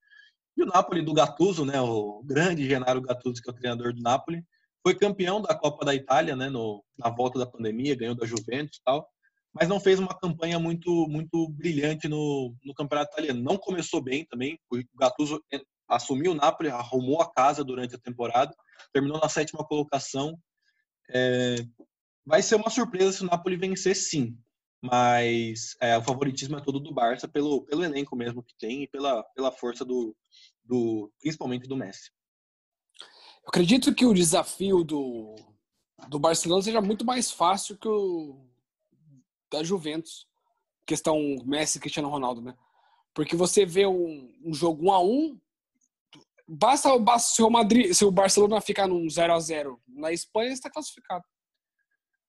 E 0.58 0.64
o 0.64 0.66
Napoli 0.66 1.02
do 1.02 1.14
Gattuso, 1.14 1.66
né? 1.66 1.80
O 1.82 2.24
grande 2.26 2.68
Genaro 2.68 3.02
Gattuso, 3.02 3.42
que 3.42 3.50
é 3.50 3.54
o 3.54 3.56
treinador 3.56 3.94
do 3.94 4.02
Napoli, 4.02 4.44
foi 4.84 4.96
campeão 4.96 5.42
da 5.42 5.56
Copa 5.56 5.86
da 5.86 5.96
Itália, 5.96 6.36
né? 6.36 6.50
No, 6.50 6.84
na 6.98 7.10
volta 7.10 7.40
da 7.40 7.46
pandemia, 7.46 7.96
ganhou 7.96 8.16
da 8.16 8.26
Juventus 8.26 8.78
e 8.78 8.84
tal 8.84 9.08
mas 9.54 9.68
não 9.68 9.80
fez 9.80 10.00
uma 10.00 10.18
campanha 10.18 10.60
muito 10.60 11.08
muito 11.08 11.50
brilhante 11.50 12.08
no, 12.08 12.56
no 12.64 12.74
campeonato 12.74 13.14
italiano. 13.14 13.42
Não 13.42 13.58
começou 13.58 14.02
bem 14.02 14.26
também. 14.26 14.60
O 14.72 14.78
Gattuso 14.98 15.42
assumiu 15.88 16.32
o 16.32 16.36
Napoli, 16.36 16.70
arrumou 16.70 17.22
a 17.22 17.32
casa 17.32 17.64
durante 17.64 17.96
a 17.96 18.00
temporada, 18.00 18.54
terminou 18.94 19.20
na 19.20 19.30
sétima 19.30 19.66
colocação. 19.66 20.38
É, 21.10 21.56
vai 22.26 22.42
ser 22.42 22.56
uma 22.56 22.70
surpresa 22.70 23.12
se 23.12 23.24
o 23.24 23.26
Napoli 23.26 23.56
vencer, 23.56 23.96
sim. 23.96 24.38
mas 24.82 25.76
é, 25.82 25.98
o 25.98 26.04
favoritismo 26.04 26.58
é 26.58 26.62
todo 26.62 26.80
do 26.80 26.94
Barça 26.94 27.28
pelo, 27.28 27.64
pelo 27.66 27.84
elenco 27.84 28.16
mesmo 28.16 28.44
que 28.44 28.56
tem 28.58 28.84
e 28.84 28.88
pela, 28.88 29.24
pela 29.36 29.52
força 29.52 29.84
do, 29.84 30.16
do 30.64 31.12
principalmente 31.20 31.68
do 31.68 31.76
Messi. 31.76 32.12
Eu 33.44 33.50
acredito 33.50 33.94
que 33.94 34.06
o 34.06 34.14
desafio 34.14 34.84
do, 34.84 35.36
do 36.08 36.20
Barcelona 36.20 36.62
seja 36.62 36.82
muito 36.82 37.04
mais 37.04 37.32
fácil 37.32 37.78
que 37.78 37.88
o 37.88 38.46
da 39.52 39.64
Juventus. 39.64 40.28
Questão 40.86 41.20
Messi 41.46 41.78
e 41.78 41.82
Cristiano 41.82 42.10
Ronaldo, 42.10 42.42
né? 42.42 42.56
Porque 43.14 43.36
você 43.36 43.66
vê 43.66 43.86
um, 43.86 44.34
um 44.44 44.54
jogo 44.54 44.86
1 44.86 44.92
a 44.92 45.04
1 45.04 45.40
basta, 46.50 46.98
basta 46.98 47.36
se, 47.36 47.44
o 47.44 47.50
Madrid, 47.50 47.94
se 47.94 48.04
o 48.04 48.12
Barcelona 48.12 48.60
ficar 48.60 48.88
num 48.88 49.08
0 49.10 49.34
a 49.34 49.40
0 49.40 49.80
na 49.88 50.12
Espanha, 50.12 50.52
está 50.52 50.70
classificado. 50.70 51.24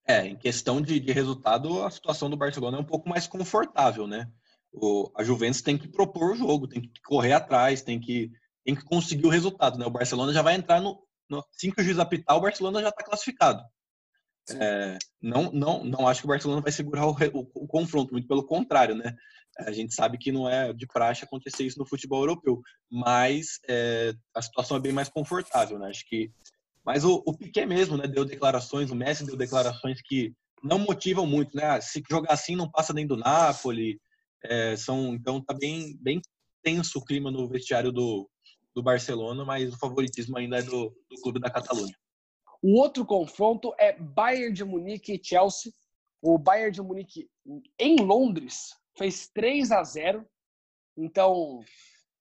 É, 0.06 0.26
em 0.26 0.36
questão 0.36 0.80
de, 0.80 0.98
de, 1.00 1.12
resultado, 1.12 1.82
a 1.82 1.90
situação 1.90 2.28
do 2.28 2.36
Barcelona 2.36 2.78
é 2.78 2.80
um 2.80 2.84
pouco 2.84 3.08
mais 3.08 3.26
confortável, 3.26 4.06
né? 4.06 4.30
O, 4.72 5.10
a 5.16 5.22
Juventus 5.22 5.62
tem 5.62 5.78
que 5.78 5.88
propor 5.88 6.32
o 6.32 6.36
jogo, 6.36 6.68
tem 6.68 6.80
que 6.80 7.00
correr 7.04 7.32
atrás, 7.32 7.82
tem 7.82 7.98
que, 7.98 8.30
tem 8.64 8.74
que 8.74 8.84
conseguir 8.84 9.26
o 9.26 9.30
resultado, 9.30 9.78
né? 9.78 9.86
O 9.86 9.90
Barcelona 9.90 10.32
já 10.32 10.42
vai 10.42 10.54
entrar 10.54 10.80
no, 10.80 11.00
no 11.28 11.44
assim 11.54 11.70
que 11.70 11.80
o 11.80 11.84
juiz 11.84 11.98
apitar, 11.98 12.36
o 12.36 12.40
Barcelona 12.40 12.82
já 12.82 12.88
está 12.88 13.04
classificado. 13.04 13.62
É, 14.48 14.98
não, 15.20 15.52
não, 15.52 15.84
não 15.84 16.08
acho 16.08 16.22
que 16.22 16.26
o 16.26 16.30
Barcelona 16.30 16.60
vai 16.60 16.72
segurar 16.72 17.06
o, 17.06 17.12
o, 17.12 17.50
o, 17.54 17.68
confronto, 17.68 18.12
muito 18.12 18.26
pelo 18.26 18.44
contrário, 18.44 18.94
né? 18.94 19.14
A 19.58 19.72
gente 19.72 19.94
sabe 19.94 20.16
que 20.16 20.32
não 20.32 20.48
é 20.48 20.72
de 20.72 20.86
praxe 20.86 21.24
acontecer 21.24 21.64
isso 21.64 21.78
no 21.78 21.86
futebol 21.86 22.20
europeu, 22.20 22.60
mas 22.90 23.58
é, 23.68 24.14
a 24.34 24.40
situação 24.40 24.76
é 24.76 24.80
bem 24.80 24.92
mais 24.92 25.08
confortável, 25.08 25.78
né? 25.78 25.88
Acho 25.88 26.06
que 26.08 26.30
mas 26.84 27.04
o, 27.04 27.22
o 27.26 27.36
Piquet 27.36 27.66
mesmo, 27.66 27.96
né, 27.96 28.06
deu 28.06 28.24
declarações, 28.24 28.90
o 28.90 28.96
Messi 28.96 29.24
deu 29.24 29.36
declarações 29.36 30.00
que 30.02 30.32
não 30.62 30.78
motivam 30.78 31.26
muito, 31.26 31.56
né? 31.56 31.64
Ah, 31.64 31.80
se 31.80 32.02
jogar 32.10 32.32
assim 32.32 32.56
não 32.56 32.70
passa 32.70 32.92
nem 32.92 33.06
do 33.06 33.16
Napoli. 33.16 34.00
É, 34.42 34.74
são, 34.76 35.14
então 35.14 35.42
tá 35.42 35.52
bem, 35.52 35.96
bem 36.00 36.20
tenso 36.62 36.98
o 36.98 37.04
clima 37.04 37.30
no 37.30 37.46
vestiário 37.46 37.92
do, 37.92 38.28
do 38.74 38.82
Barcelona, 38.82 39.44
mas 39.44 39.72
o 39.72 39.78
favoritismo 39.78 40.38
ainda 40.38 40.58
é 40.58 40.62
do, 40.62 40.94
do 41.10 41.20
clube 41.22 41.38
da 41.38 41.50
Catalunha. 41.50 41.94
O 42.62 42.78
outro 42.78 43.04
confronto 43.04 43.74
é 43.78 43.92
Bayern 43.98 44.52
de 44.52 44.64
Munique 44.64 45.14
e 45.14 45.20
Chelsea. 45.22 45.72
O 46.22 46.38
Bayern 46.38 46.72
de 46.72 46.82
Munique 46.82 47.28
em 47.78 47.96
Londres 47.96 48.74
fez 49.00 49.28
3 49.28 49.72
a 49.72 49.82
0. 49.82 50.26
Então, 50.94 51.60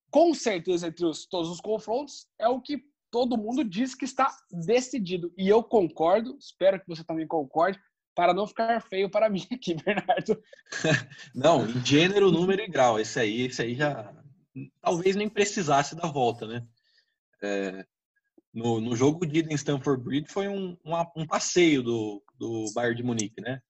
com 0.09 0.33
certeza 0.33 0.87
entre 0.87 1.05
os, 1.05 1.25
todos 1.25 1.49
os 1.49 1.59
confrontos 1.59 2.25
é 2.39 2.47
o 2.47 2.61
que 2.61 2.81
todo 3.11 3.37
mundo 3.37 3.65
diz 3.65 3.93
que 3.93 4.05
está 4.05 4.33
decidido. 4.49 5.33
E 5.37 5.49
eu 5.49 5.61
concordo, 5.61 6.37
espero 6.39 6.79
que 6.79 6.87
você 6.87 7.03
também 7.03 7.27
concorde, 7.27 7.77
para 8.15 8.33
não 8.33 8.47
ficar 8.47 8.81
feio 8.81 9.09
para 9.09 9.29
mim 9.29 9.45
aqui, 9.51 9.75
Bernardo. 9.75 10.41
não, 11.35 11.69
em 11.69 11.85
gênero, 11.85 12.31
número 12.31 12.61
e 12.61 12.67
grau. 12.67 12.97
Esse 12.97 13.19
aí, 13.19 13.41
esse 13.41 13.61
aí 13.61 13.75
já 13.75 14.13
talvez 14.81 15.15
nem 15.15 15.29
precisasse 15.29 15.95
da 15.95 16.07
volta, 16.07 16.47
né? 16.47 16.65
É, 17.41 17.85
no, 18.53 18.79
no 18.79 18.95
jogo 18.95 19.25
de 19.25 19.41
Stamford 19.53 20.03
Bridge 20.03 20.31
foi 20.31 20.47
um, 20.47 20.77
um, 20.85 21.21
um, 21.21 21.27
passeio 21.27 21.83
do, 21.83 22.23
do 22.37 22.71
Bayern 22.73 22.97
de 22.97 23.03
Munique, 23.03 23.41
né? 23.41 23.61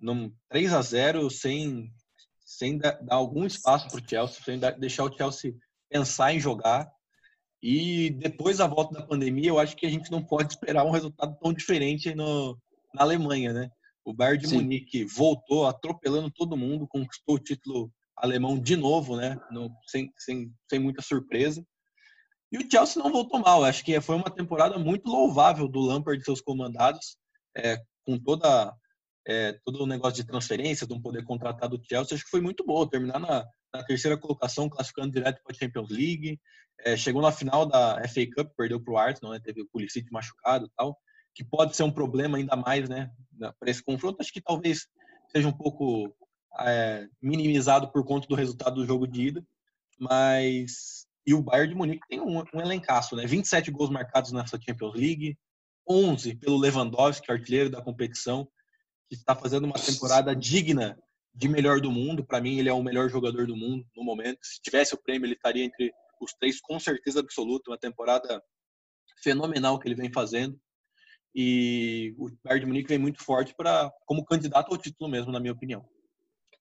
Num 0.00 0.32
3 0.48 0.72
a 0.72 0.82
0 0.82 1.30
sem, 1.30 1.92
sem 2.44 2.78
dar, 2.78 2.98
algum 3.08 3.46
espaço 3.46 3.88
para 3.88 4.00
o 4.00 4.08
Chelsea, 4.08 4.42
sem 4.44 4.58
deixar 4.78 5.04
o 5.04 5.16
Chelsea 5.16 5.54
pensar 5.88 6.34
em 6.34 6.40
jogar. 6.40 6.90
E 7.62 8.10
depois 8.10 8.58
da 8.58 8.66
volta 8.66 8.94
da 8.94 9.06
pandemia, 9.06 9.48
eu 9.48 9.58
acho 9.58 9.74
que 9.74 9.86
a 9.86 9.90
gente 9.90 10.10
não 10.10 10.22
pode 10.22 10.52
esperar 10.52 10.84
um 10.84 10.90
resultado 10.90 11.36
tão 11.40 11.52
diferente 11.52 12.14
no, 12.14 12.58
na 12.94 13.02
Alemanha, 13.02 13.52
né? 13.52 13.70
O 14.04 14.12
Bayern 14.12 14.42
de 14.42 14.48
Sim. 14.48 14.56
Munique 14.56 15.04
voltou 15.04 15.66
atropelando 15.66 16.30
todo 16.30 16.56
mundo, 16.56 16.86
conquistou 16.86 17.36
o 17.36 17.38
título 17.38 17.90
alemão 18.16 18.60
de 18.60 18.76
novo, 18.76 19.16
né? 19.16 19.40
No, 19.50 19.70
sem, 19.86 20.12
sem, 20.18 20.52
sem 20.68 20.78
muita 20.78 21.00
surpresa. 21.00 21.64
E 22.52 22.58
o 22.58 22.70
Chelsea 22.70 23.02
não 23.02 23.10
voltou 23.10 23.40
mal. 23.40 23.64
Acho 23.64 23.82
que 23.82 23.98
foi 24.00 24.16
uma 24.16 24.30
temporada 24.30 24.78
muito 24.78 25.10
louvável 25.10 25.66
do 25.66 25.80
Lampard 25.80 26.20
e 26.20 26.24
seus 26.24 26.40
comandados, 26.40 27.16
é, 27.56 27.78
com 28.04 28.18
toda 28.18 28.72
é, 29.26 29.52
todo 29.64 29.82
o 29.82 29.86
negócio 29.86 30.16
de 30.16 30.26
transferência, 30.26 30.86
de 30.86 30.92
um 30.92 31.00
poder 31.00 31.24
contratar 31.24 31.68
do 31.68 31.80
Chelsea. 31.82 32.14
Acho 32.14 32.24
que 32.24 32.30
foi 32.30 32.40
muito 32.40 32.64
bom 32.64 32.86
terminar 32.86 33.18
na, 33.18 33.46
na 33.72 33.82
terceira 33.84 34.16
colocação, 34.16 34.68
classificando 34.68 35.12
direto 35.12 35.42
para 35.42 35.54
a 35.54 35.58
Champions 35.58 35.90
League. 35.90 36.38
É, 36.80 36.96
chegou 36.96 37.22
na 37.22 37.32
final 37.32 37.64
da 37.64 38.02
FA 38.08 38.26
Cup, 38.34 38.52
perdeu 38.56 38.80
para 38.80 38.92
o 38.92 38.98
Arsenal, 38.98 39.32
né? 39.32 39.40
teve 39.40 39.62
o 39.62 39.68
Pulisic 39.68 40.10
machucado 40.12 40.66
e 40.66 40.70
tal, 40.76 40.98
que 41.34 41.44
pode 41.44 41.74
ser 41.74 41.84
um 41.84 41.90
problema 41.90 42.36
ainda 42.36 42.56
mais 42.56 42.88
né, 42.88 43.10
para 43.38 43.70
esse 43.70 43.82
confronto. 43.82 44.18
Acho 44.20 44.32
que 44.32 44.40
talvez 44.40 44.86
seja 45.30 45.48
um 45.48 45.52
pouco 45.52 46.14
é, 46.60 47.06
minimizado 47.22 47.90
por 47.90 48.04
conta 48.04 48.26
do 48.26 48.34
resultado 48.34 48.76
do 48.76 48.86
jogo 48.86 49.06
de 49.06 49.28
ida, 49.28 49.46
mas 49.98 51.06
e 51.26 51.32
o 51.32 51.42
Bayern 51.42 51.70
de 51.70 51.74
Munique 51.74 52.06
tem 52.08 52.20
um, 52.20 52.38
um 52.38 52.60
elencaço, 52.60 53.16
né? 53.16 53.26
27 53.26 53.70
gols 53.70 53.88
marcados 53.88 54.30
nessa 54.30 54.60
Champions 54.60 54.94
League, 54.94 55.38
11 55.88 56.36
pelo 56.36 56.58
Lewandowski, 56.58 57.30
artilheiro 57.32 57.70
da 57.70 57.82
competição, 57.82 58.46
que 59.08 59.14
está 59.14 59.34
fazendo 59.34 59.64
uma 59.64 59.74
temporada 59.74 60.34
digna 60.34 60.98
de 61.34 61.48
melhor 61.48 61.80
do 61.80 61.90
mundo. 61.90 62.24
Para 62.24 62.40
mim, 62.40 62.58
ele 62.58 62.68
é 62.68 62.72
o 62.72 62.82
melhor 62.82 63.08
jogador 63.08 63.46
do 63.46 63.56
mundo 63.56 63.84
no 63.96 64.04
momento. 64.04 64.38
Se 64.42 64.60
tivesse 64.62 64.94
o 64.94 65.02
prêmio, 65.02 65.26
ele 65.26 65.34
estaria 65.34 65.64
entre 65.64 65.92
os 66.20 66.32
três 66.34 66.60
com 66.60 66.78
certeza 66.78 67.20
absoluta. 67.20 67.70
Uma 67.70 67.78
temporada 67.78 68.42
fenomenal 69.22 69.78
que 69.78 69.88
ele 69.88 69.94
vem 69.94 70.12
fazendo. 70.12 70.58
E 71.34 72.14
o 72.16 72.30
Bayern 72.44 72.60
de 72.60 72.66
Munique 72.66 72.88
vem 72.88 72.98
muito 72.98 73.22
forte 73.24 73.54
para 73.56 73.90
como 74.06 74.24
candidato 74.24 74.70
ao 74.70 74.78
título 74.78 75.10
mesmo, 75.10 75.32
na 75.32 75.40
minha 75.40 75.52
opinião. 75.52 75.84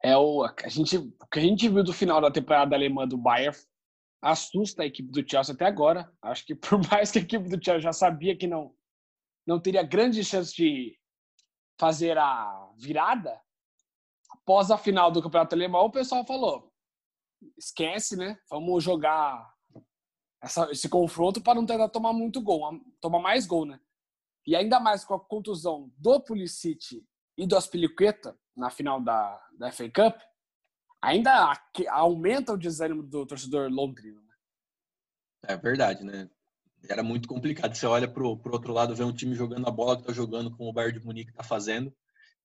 É 0.03 0.17
o 0.17 0.43
a 0.43 0.67
gente 0.67 0.97
o 0.97 1.27
que 1.31 1.39
a 1.39 1.41
gente 1.41 1.69
viu 1.69 1.83
do 1.83 1.93
final 1.93 2.19
da 2.19 2.31
temporada 2.31 2.75
alemã 2.75 3.07
do 3.07 3.17
Bayern 3.17 3.55
assusta 4.21 4.83
a 4.83 4.85
equipe 4.85 5.11
do 5.11 5.29
Chelsea 5.29 5.53
até 5.53 5.65
agora. 5.65 6.11
Acho 6.21 6.45
que 6.45 6.55
por 6.55 6.79
mais 6.89 7.11
que 7.11 7.19
a 7.19 7.21
equipe 7.21 7.47
do 7.47 7.63
Chelsea 7.63 7.81
já 7.81 7.93
sabia 7.93 8.35
que 8.35 8.47
não 8.47 8.73
não 9.45 9.59
teria 9.59 9.83
grande 9.83 10.23
chance 10.23 10.55
de 10.55 10.97
fazer 11.79 12.17
a 12.17 12.69
virada, 12.77 13.39
após 14.29 14.71
a 14.71 14.77
final 14.77 15.11
do 15.11 15.21
Campeonato 15.21 15.55
Alemão, 15.55 15.85
o 15.85 15.91
pessoal 15.91 16.25
falou: 16.25 16.71
esquece, 17.57 18.15
né? 18.15 18.37
Vamos 18.49 18.83
jogar 18.83 19.53
essa, 20.41 20.69
esse 20.71 20.89
confronto 20.89 21.41
para 21.41 21.55
não 21.55 21.65
tentar 21.65 21.89
tomar 21.89 22.13
muito 22.13 22.41
gol, 22.41 22.79
tomar 22.99 23.19
mais 23.19 23.45
gol, 23.45 23.65
né? 23.65 23.79
E 24.45 24.55
ainda 24.55 24.79
mais 24.79 25.05
com 25.05 25.13
a 25.13 25.19
contusão 25.19 25.91
do 25.97 26.19
Pulisic 26.19 27.05
e 27.37 27.47
do 27.47 27.55
Aspilicueta 27.55 28.37
na 28.55 28.69
final 28.69 29.01
da, 29.01 29.41
da 29.57 29.71
FA 29.71 29.89
Cup, 29.89 30.21
ainda 31.01 31.53
aumenta 31.89 32.53
o 32.53 32.57
desânimo 32.57 33.01
do 33.03 33.25
torcedor 33.25 33.69
londrino. 33.71 34.21
Né? 34.21 34.35
É 35.47 35.57
verdade, 35.57 36.03
né? 36.03 36.29
Era 36.89 37.03
muito 37.03 37.27
complicado. 37.27 37.75
Você 37.75 37.85
olha 37.85 38.07
para 38.07 38.23
o 38.23 38.39
outro 38.51 38.73
lado, 38.73 38.95
vê 38.95 39.03
um 39.03 39.13
time 39.13 39.35
jogando 39.35 39.67
a 39.67 39.71
bola 39.71 39.95
que 39.95 40.01
está 40.03 40.13
jogando, 40.13 40.51
como 40.51 40.69
o 40.69 40.73
Bayern 40.73 40.99
de 40.99 41.05
Munique 41.05 41.31
está 41.31 41.43
fazendo 41.43 41.93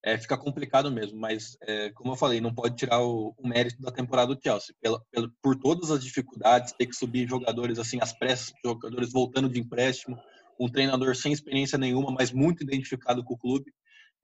é, 0.05 0.17
fica 0.17 0.37
complicado 0.37 0.91
mesmo. 0.91 1.19
Mas, 1.19 1.57
é, 1.63 1.91
como 1.91 2.13
eu 2.13 2.17
falei, 2.17 2.41
não 2.41 2.55
pode 2.55 2.77
tirar 2.77 3.01
o, 3.01 3.35
o 3.37 3.49
mérito 3.49 3.81
da 3.81 3.91
temporada 3.91 4.35
do 4.35 4.41
Chelsea. 4.41 4.75
Pela, 4.81 5.03
pela, 5.11 5.31
por 5.43 5.57
todas 5.57 5.91
as 5.91 6.03
dificuldades, 6.03 6.73
ter 6.73 6.87
que 6.87 6.97
subir 6.97 7.29
jogadores 7.29 7.79
assim, 7.79 7.99
às 8.01 8.13
pressas, 8.13 8.53
jogadores 8.65 9.13
voltando 9.13 9.49
de 9.49 9.61
empréstimo, 9.61 10.19
um 10.59 10.69
treinador 10.69 11.15
sem 11.15 11.33
experiência 11.33 11.79
nenhuma, 11.79 12.11
mas 12.11 12.33
muito 12.33 12.63
identificado 12.63 13.25
com 13.25 13.35
o 13.35 13.39
clube. 13.39 13.73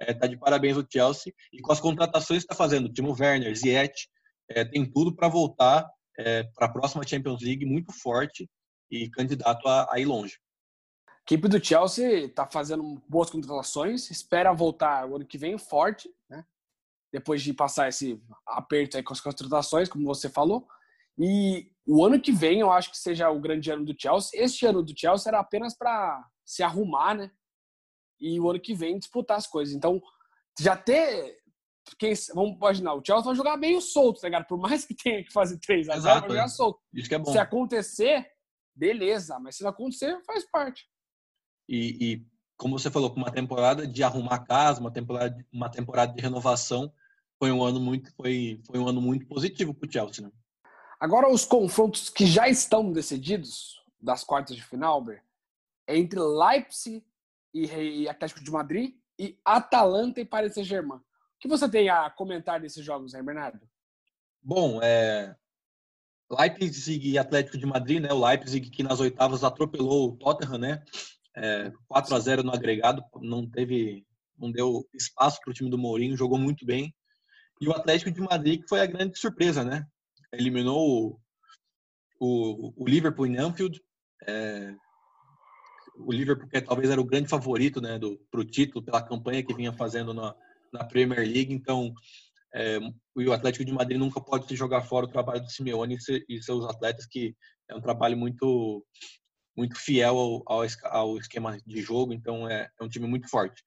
É, 0.01 0.13
tá 0.13 0.27
de 0.27 0.37
parabéns 0.37 0.77
o 0.77 0.87
Chelsea. 0.91 1.33
E 1.53 1.61
com 1.61 1.73
as 1.73 1.81
contratações 1.81 2.41
que 2.41 2.53
está 2.53 2.55
fazendo, 2.55 2.93
Timo 2.93 3.17
Werner, 3.19 3.55
Ziyech, 3.57 4.09
é, 4.51 4.65
tem 4.65 4.85
tudo 4.85 5.15
para 5.15 5.29
voltar 5.29 5.89
é, 6.19 6.45
para 6.55 6.67
a 6.67 6.73
próxima 6.73 7.07
Champions 7.07 7.43
League 7.43 7.65
muito 7.65 7.93
forte 7.93 8.49
e 8.91 9.09
candidato 9.11 9.67
a, 9.69 9.89
a 9.93 9.99
ir 9.99 10.05
longe. 10.05 10.39
A 11.09 11.13
equipe 11.23 11.49
do 11.49 11.65
Chelsea 11.65 12.27
está 12.27 12.47
fazendo 12.47 13.03
boas 13.09 13.31
contratações, 13.31 14.11
espera 14.11 14.53
voltar 14.53 15.09
o 15.09 15.17
ano 15.17 15.27
que 15.27 15.39
vem 15.39 15.57
forte, 15.57 16.11
né? 16.29 16.45
depois 17.13 17.43
de 17.43 17.55
passar 17.55 17.89
esse 17.89 18.21
aperto 18.47 18.97
aí 18.97 19.03
com 19.03 19.13
as 19.13 19.21
contratações, 19.21 19.89
como 19.89 20.05
você 20.05 20.29
falou. 20.29 20.67
E 21.19 21.71
o 21.87 22.05
ano 22.05 22.21
que 22.21 22.33
vem 22.33 22.61
eu 22.61 22.71
acho 22.71 22.91
que 22.91 22.99
seja 22.99 23.31
o 23.31 23.41
grande 23.41 23.71
ano 23.71 23.85
do 23.85 23.95
Chelsea. 23.97 24.43
Este 24.43 24.67
ano 24.67 24.83
do 24.83 24.99
Chelsea 24.99 25.31
era 25.31 25.39
apenas 25.39 25.77
para 25.77 26.27
se 26.45 26.63
arrumar, 26.63 27.15
né? 27.15 27.31
E 28.21 28.41
o 28.41 28.51
ano 28.51 28.61
que 28.61 28.75
vem 28.75 28.99
disputar 28.99 29.37
as 29.37 29.47
coisas. 29.47 29.75
Então, 29.75 30.03
já 30.59 30.77
ter. 30.77 31.39
Quem, 31.99 32.15
vamos 32.35 32.57
imaginar, 32.57 32.95
o 32.95 33.03
Chelsea 33.05 33.27
vai 33.27 33.35
jogar 33.35 33.57
meio 33.59 33.81
solto, 33.81 34.21
tá 34.21 34.27
ligado? 34.27 34.47
Por 34.47 34.59
mais 34.59 34.85
que 34.85 34.95
tenha 34.95 35.23
que 35.23 35.33
fazer 35.33 35.59
3 35.59 35.89
a 35.91 35.99
0 35.99 36.21
vai 36.21 36.29
jogar 36.31 36.49
solto. 36.49 36.81
Isso 36.93 37.09
que 37.09 37.15
é 37.15 37.19
bom. 37.19 37.31
Se 37.31 37.39
acontecer, 37.39 38.27
beleza, 38.75 39.39
mas 39.39 39.57
se 39.57 39.63
não 39.63 39.71
acontecer, 39.71 40.21
faz 40.25 40.45
parte. 40.51 40.89
E, 41.69 42.13
e, 42.13 42.27
como 42.57 42.79
você 42.79 42.91
falou, 42.91 43.11
com 43.11 43.17
uma 43.17 43.33
temporada 43.33 43.87
de 43.87 44.03
arrumar 44.03 44.41
casa, 44.41 44.81
uma 44.81 44.93
temporada, 44.93 45.47
uma 45.53 45.71
temporada 45.71 46.13
de 46.13 46.21
renovação, 46.21 46.93
foi 47.39 47.51
um 47.51 47.63
ano 47.63 47.81
muito, 47.81 48.15
foi, 48.15 48.61
foi 48.67 48.79
um 48.79 48.89
ano 48.89 49.01
muito 49.01 49.27
positivo 49.27 49.75
para 49.75 49.89
o 49.89 49.93
Chelsea. 49.93 50.25
Né? 50.25 50.33
Agora 51.01 51.31
os 51.31 51.45
confrontos 51.45 52.09
que 52.09 52.27
já 52.27 52.49
estão 52.49 52.93
decididos 52.93 53.83
das 54.01 54.23
quartas 54.23 54.57
de 54.57 54.63
final, 54.63 55.03
Ber, 55.03 55.23
é 55.87 55.97
entre 55.97 56.19
Leipzig 56.19 57.05
e, 57.53 57.67
e 57.67 58.09
Atlético 58.09 58.43
de 58.43 58.51
Madrid 58.51 58.95
e 59.19 59.39
Atalanta 59.45 60.21
e 60.21 60.25
Paris 60.25 60.55
Saint-Germain. 60.55 60.99
O 60.99 61.03
que 61.39 61.49
você 61.49 61.69
tem 61.69 61.89
a 61.89 62.11
comentar 62.11 62.61
desses 62.61 62.85
jogos, 62.85 63.13
né, 63.13 63.23
Bernardo? 63.23 63.61
Bom, 64.43 64.81
é... 64.83 65.37
Leipzig 66.39 67.11
e 67.11 67.19
Atlético 67.19 67.59
de 67.59 67.67
Madrid, 67.67 68.01
né? 68.01 68.13
O 68.13 68.27
Leipzig 68.27 68.71
que 68.71 68.83
nas 68.83 69.01
oitavas 69.01 69.45
atropelou 69.45 70.09
o 70.09 70.17
Tottenham, 70.17 70.59
né? 70.59 70.83
É, 71.37 71.73
4 71.89 72.15
a 72.15 72.21
0 72.21 72.43
no 72.43 72.55
agregado, 72.55 73.03
não 73.21 73.49
teve, 73.49 74.07
não 74.39 74.53
deu 74.53 74.87
espaço 74.95 75.41
para 75.41 75.51
o 75.51 75.55
time 75.55 75.69
do 75.69 75.79
Mourinho, 75.79 76.17
jogou 76.17 76.39
muito 76.39 76.65
bem. 76.65 76.95
E 77.61 77.69
o 77.69 77.73
Atlético 77.73 78.11
de 78.11 78.21
Madrid 78.21 78.63
que 78.63 78.69
foi 78.69 78.81
a 78.81 78.87
grande 78.87 79.19
surpresa, 79.19 79.65
né? 79.65 79.85
Eliminou 80.33 81.19
o, 82.21 82.73
o, 82.77 82.85
o 82.85 82.89
Liverpool 82.89 83.27
em 83.27 83.37
Anfield. 83.37 83.81
É, 84.27 84.75
o 85.97 86.13
Liverpool 86.13 86.49
que 86.49 86.61
talvez 86.61 86.91
era 86.91 87.01
o 87.01 87.05
grande 87.05 87.29
favorito, 87.29 87.81
né, 87.81 87.99
para 88.31 88.41
o 88.41 88.45
título 88.45 88.85
pela 88.85 89.03
campanha 89.03 89.45
que 89.45 89.55
vinha 89.55 89.73
fazendo 89.73 90.13
na, 90.13 90.35
na 90.73 90.85
Premier 90.85 91.21
League. 91.21 91.53
Então, 91.53 91.95
é, 92.55 92.79
o 93.17 93.33
Atlético 93.33 93.65
de 93.65 93.73
Madrid 93.73 93.99
nunca 93.99 94.21
pode 94.21 94.47
se 94.47 94.55
jogar 94.55 94.83
fora 94.83 95.07
o 95.07 95.11
trabalho 95.11 95.43
do 95.43 95.51
Simeone 95.51 95.99
e 96.29 96.41
seus 96.41 96.65
atletas, 96.65 97.05
que 97.07 97.35
é 97.69 97.75
um 97.75 97.81
trabalho 97.81 98.17
muito 98.17 98.85
muito 99.57 99.77
fiel 99.77 100.43
ao, 100.47 100.65
ao, 100.85 101.17
esquema 101.17 101.59
de 101.65 101.81
jogo, 101.81 102.13
então 102.13 102.49
é, 102.49 102.69
é 102.81 102.85
um 102.85 102.89
time 102.89 103.07
muito 103.07 103.29
forte. 103.29 103.63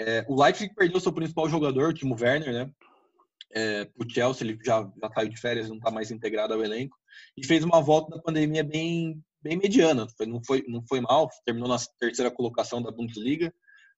É, 0.00 0.24
o 0.28 0.42
Leipzig 0.42 0.74
perdeu 0.74 0.98
seu 0.98 1.12
principal 1.12 1.48
jogador, 1.48 1.90
o 1.90 1.94
Timo 1.94 2.16
Werner, 2.20 2.52
né? 2.52 2.70
É, 3.54 3.88
o 3.96 4.08
Chelsea, 4.08 4.44
ele 4.44 4.58
já, 4.64 4.90
já 5.00 5.08
caiu 5.08 5.28
de 5.28 5.40
férias, 5.40 5.68
não 5.68 5.76
está 5.76 5.90
mais 5.90 6.10
integrado 6.10 6.54
ao 6.54 6.64
elenco, 6.64 6.96
e 7.36 7.46
fez 7.46 7.62
uma 7.62 7.80
volta 7.80 8.16
da 8.16 8.22
pandemia 8.22 8.64
bem, 8.64 9.22
bem 9.40 9.56
mediana. 9.56 10.08
Foi, 10.16 10.26
não, 10.26 10.42
foi, 10.44 10.64
não 10.66 10.82
foi 10.88 11.00
mal, 11.00 11.28
terminou 11.44 11.68
na 11.68 11.76
terceira 11.98 12.30
colocação 12.30 12.82
da 12.82 12.90
Bundesliga, 12.90 13.54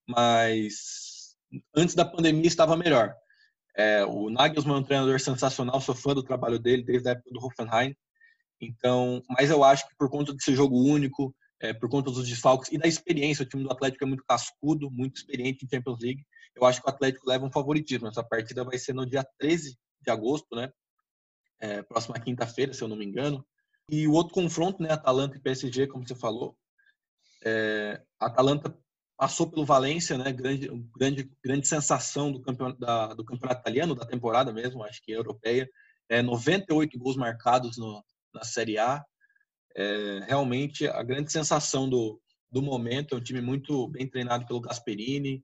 mas 0.06 1.34
antes 1.74 1.94
da 1.94 2.04
pandemia 2.04 2.46
estava 2.46 2.76
melhor. 2.76 3.14
É, 3.74 4.04
o 4.04 4.28
Nagelsmann 4.28 4.76
é 4.76 4.80
um 4.80 4.84
treinador 4.84 5.18
sensacional, 5.20 5.80
sou 5.80 5.94
fã 5.94 6.14
do 6.14 6.22
trabalho 6.22 6.58
dele 6.58 6.82
desde 6.82 7.08
a 7.08 7.12
época 7.12 7.30
do 7.30 7.44
Hoffenheim. 7.44 7.94
Então, 8.60 9.22
mas 9.28 9.50
eu 9.50 9.64
acho 9.64 9.88
que 9.88 9.96
por 9.96 10.10
conta 10.10 10.32
desse 10.32 10.54
jogo 10.54 10.76
único, 10.76 11.34
é, 11.60 11.72
por 11.72 11.88
conta 11.88 12.10
dos 12.10 12.28
desfalques 12.28 12.70
e 12.70 12.78
da 12.78 12.86
experiência, 12.86 13.44
o 13.44 13.48
time 13.48 13.62
do 13.62 13.72
Atlético 13.72 14.04
é 14.04 14.06
muito 14.06 14.24
cascudo, 14.24 14.90
muito 14.90 15.16
experiente 15.16 15.64
em 15.64 15.68
Champions 15.68 15.98
League. 16.00 16.24
Eu 16.54 16.64
acho 16.64 16.80
que 16.80 16.86
o 16.86 16.90
Atlético 16.90 17.28
leva 17.28 17.46
um 17.46 17.50
favoritismo. 17.50 18.08
Essa 18.08 18.22
partida 18.22 18.62
vai 18.64 18.78
ser 18.78 18.92
no 18.92 19.06
dia 19.06 19.26
13 19.38 19.76
de 20.00 20.10
agosto, 20.10 20.54
né? 20.54 20.70
É, 21.60 21.82
próxima 21.82 22.18
quinta-feira, 22.20 22.74
se 22.74 22.82
eu 22.82 22.88
não 22.88 22.96
me 22.96 23.04
engano. 23.04 23.44
E 23.88 24.06
o 24.06 24.12
outro 24.12 24.34
confronto, 24.34 24.82
né, 24.82 24.92
Atalanta 24.92 25.36
e 25.36 25.40
PSG, 25.40 25.86
como 25.86 26.06
você 26.06 26.14
falou, 26.14 26.56
é, 27.44 28.00
Atalanta 28.18 28.76
passou 29.16 29.48
pelo 29.48 29.64
Valência, 29.64 30.18
né? 30.18 30.32
Grande, 30.32 30.68
grande, 30.96 31.30
grande 31.44 31.68
sensação 31.68 32.32
do 32.32 32.40
campeonato, 32.40 32.80
da, 32.80 33.14
do 33.14 33.24
campeonato 33.24 33.60
italiano, 33.60 33.94
da 33.94 34.06
temporada 34.06 34.52
mesmo, 34.52 34.82
acho 34.82 35.02
que 35.02 35.12
é 35.12 35.16
europeia. 35.16 35.68
É, 36.08 36.22
98 36.22 36.98
gols 36.98 37.16
marcados 37.16 37.78
no, 37.78 38.04
na 38.34 38.44
Série 38.44 38.78
A. 38.78 39.04
É, 39.74 40.20
realmente 40.26 40.86
a 40.86 41.02
grande 41.02 41.32
sensação 41.32 41.88
do, 41.88 42.20
do 42.50 42.60
momento. 42.60 43.14
É 43.14 43.18
um 43.18 43.22
time 43.22 43.40
muito 43.40 43.88
bem 43.88 44.08
treinado 44.08 44.46
pelo 44.46 44.60
Gasperini. 44.60 45.42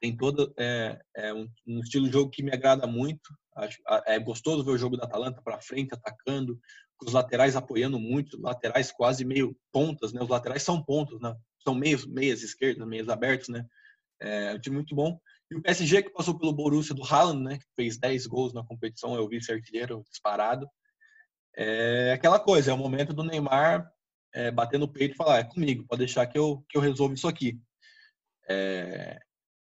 Tem 0.00 0.16
todo 0.16 0.52
é, 0.58 1.00
é 1.16 1.32
um, 1.32 1.48
um, 1.66 1.80
estilo 1.80 2.06
de 2.06 2.12
jogo 2.12 2.30
que 2.30 2.42
me 2.42 2.52
agrada 2.52 2.86
muito. 2.86 3.34
Acho, 3.56 3.78
é 4.06 4.18
gostoso 4.18 4.64
ver 4.64 4.72
o 4.72 4.78
jogo 4.78 4.96
da 4.96 5.04
Atalanta 5.04 5.42
para 5.42 5.60
frente, 5.60 5.92
atacando, 5.92 6.58
os 7.04 7.12
laterais 7.12 7.56
apoiando 7.56 7.98
muito, 7.98 8.40
laterais 8.40 8.92
quase 8.92 9.24
meio 9.24 9.56
pontas, 9.72 10.12
né? 10.12 10.22
Os 10.22 10.28
laterais 10.28 10.62
são 10.62 10.82
pontos, 10.82 11.20
né? 11.20 11.34
São 11.62 11.74
meias 11.74 12.42
esquerdas, 12.42 12.86
meias 12.86 13.08
abertos, 13.08 13.48
né? 13.48 13.64
É 14.20 14.54
um 14.54 14.58
time 14.58 14.76
muito 14.76 14.94
bom. 14.94 15.18
E 15.50 15.56
o 15.56 15.62
PSG 15.62 16.02
que 16.02 16.10
passou 16.10 16.38
pelo 16.38 16.52
Borussia 16.52 16.94
do 16.94 17.04
Haaland, 17.04 17.42
né? 17.42 17.58
Que 17.58 17.66
fez 17.74 17.98
10 17.98 18.26
gols 18.26 18.52
na 18.52 18.64
competição, 18.64 19.16
é 19.16 19.20
o 19.20 19.28
vice-artilheiro 19.28 20.04
disparado. 20.08 20.68
É 21.56 22.12
aquela 22.12 22.38
coisa, 22.38 22.70
é 22.70 22.74
o 22.74 22.78
momento 22.78 23.12
do 23.12 23.24
Neymar 23.24 23.90
é, 24.32 24.50
bater 24.50 24.78
no 24.78 24.88
peito 24.88 25.14
e 25.14 25.16
falar, 25.16 25.38
é 25.38 25.44
comigo, 25.44 25.84
pode 25.86 26.00
deixar 26.00 26.26
que 26.26 26.38
eu, 26.38 26.64
que 26.68 26.76
eu 26.76 26.80
resolvo 26.80 27.14
isso 27.14 27.28
aqui. 27.28 27.60
É, 28.48 29.18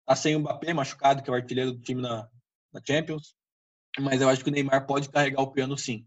tá 0.06 0.16
sem 0.16 0.36
o 0.36 0.40
Mbappé 0.40 0.74
machucado, 0.74 1.24
que 1.24 1.30
é 1.30 1.34
o 1.34 1.36
artilheiro 1.36 1.72
do 1.72 1.82
time 1.82 2.02
na, 2.02 2.30
na 2.72 2.82
Champions, 2.86 3.36
mas 4.00 4.22
eu 4.22 4.30
acho 4.30 4.44
que 4.44 4.50
o 4.50 4.54
Neymar 4.54 4.86
pode 4.86 5.10
carregar 5.10 5.42
o 5.42 5.52
piano 5.52 5.78
sim. 5.78 6.06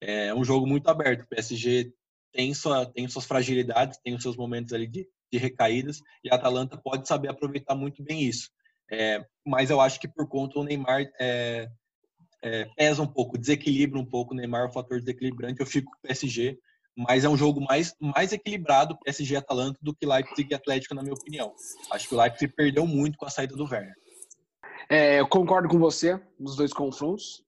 É 0.00 0.32
um 0.34 0.44
jogo 0.44 0.66
muito 0.66 0.88
aberto. 0.88 1.22
O 1.22 1.28
PSG 1.28 1.92
tem, 2.32 2.54
sua, 2.54 2.86
tem 2.86 3.06
suas 3.08 3.26
fragilidades, 3.26 3.98
tem 4.02 4.14
os 4.14 4.22
seus 4.22 4.36
momentos 4.36 4.72
ali 4.72 4.86
de, 4.86 5.06
de 5.32 5.38
recaídas, 5.38 6.00
e 6.24 6.30
a 6.30 6.34
Atalanta 6.34 6.76
pode 6.76 7.06
saber 7.06 7.28
aproveitar 7.28 7.74
muito 7.74 8.02
bem 8.02 8.22
isso. 8.22 8.50
É, 8.90 9.24
mas 9.46 9.70
eu 9.70 9.80
acho 9.80 10.00
que 10.00 10.08
por 10.08 10.28
conta 10.28 10.58
o 10.58 10.64
Neymar 10.64 11.06
é, 11.20 11.68
é, 12.42 12.64
pesa 12.76 13.02
um 13.02 13.06
pouco, 13.06 13.38
desequilibra 13.38 13.98
um 13.98 14.04
pouco 14.04 14.34
o 14.34 14.36
Neymar, 14.36 14.68
o 14.68 14.72
fator 14.72 15.00
desequilibrante, 15.00 15.60
eu 15.60 15.66
fico 15.66 15.90
com 15.90 15.98
o 15.98 16.02
PSG, 16.02 16.58
mas 16.96 17.24
é 17.24 17.28
um 17.28 17.36
jogo 17.36 17.60
mais, 17.60 17.94
mais 18.00 18.32
equilibrado 18.32 18.98
PSG 19.04 19.34
e 19.34 19.36
Atalanta 19.36 19.78
do 19.80 19.94
que 19.94 20.04
Leipzig 20.04 20.48
e 20.50 20.54
Atlético, 20.54 20.94
na 20.94 21.02
minha 21.02 21.14
opinião. 21.14 21.54
Acho 21.92 22.08
que 22.08 22.14
o 22.14 22.20
Leipzig 22.20 22.52
perdeu 22.54 22.86
muito 22.86 23.16
com 23.16 23.26
a 23.26 23.30
saída 23.30 23.54
do 23.54 23.64
Werner. 23.64 23.94
É, 24.88 25.20
eu 25.20 25.28
concordo 25.28 25.68
com 25.68 25.78
você 25.78 26.20
nos 26.38 26.56
dois 26.56 26.72
confrontos. 26.72 27.44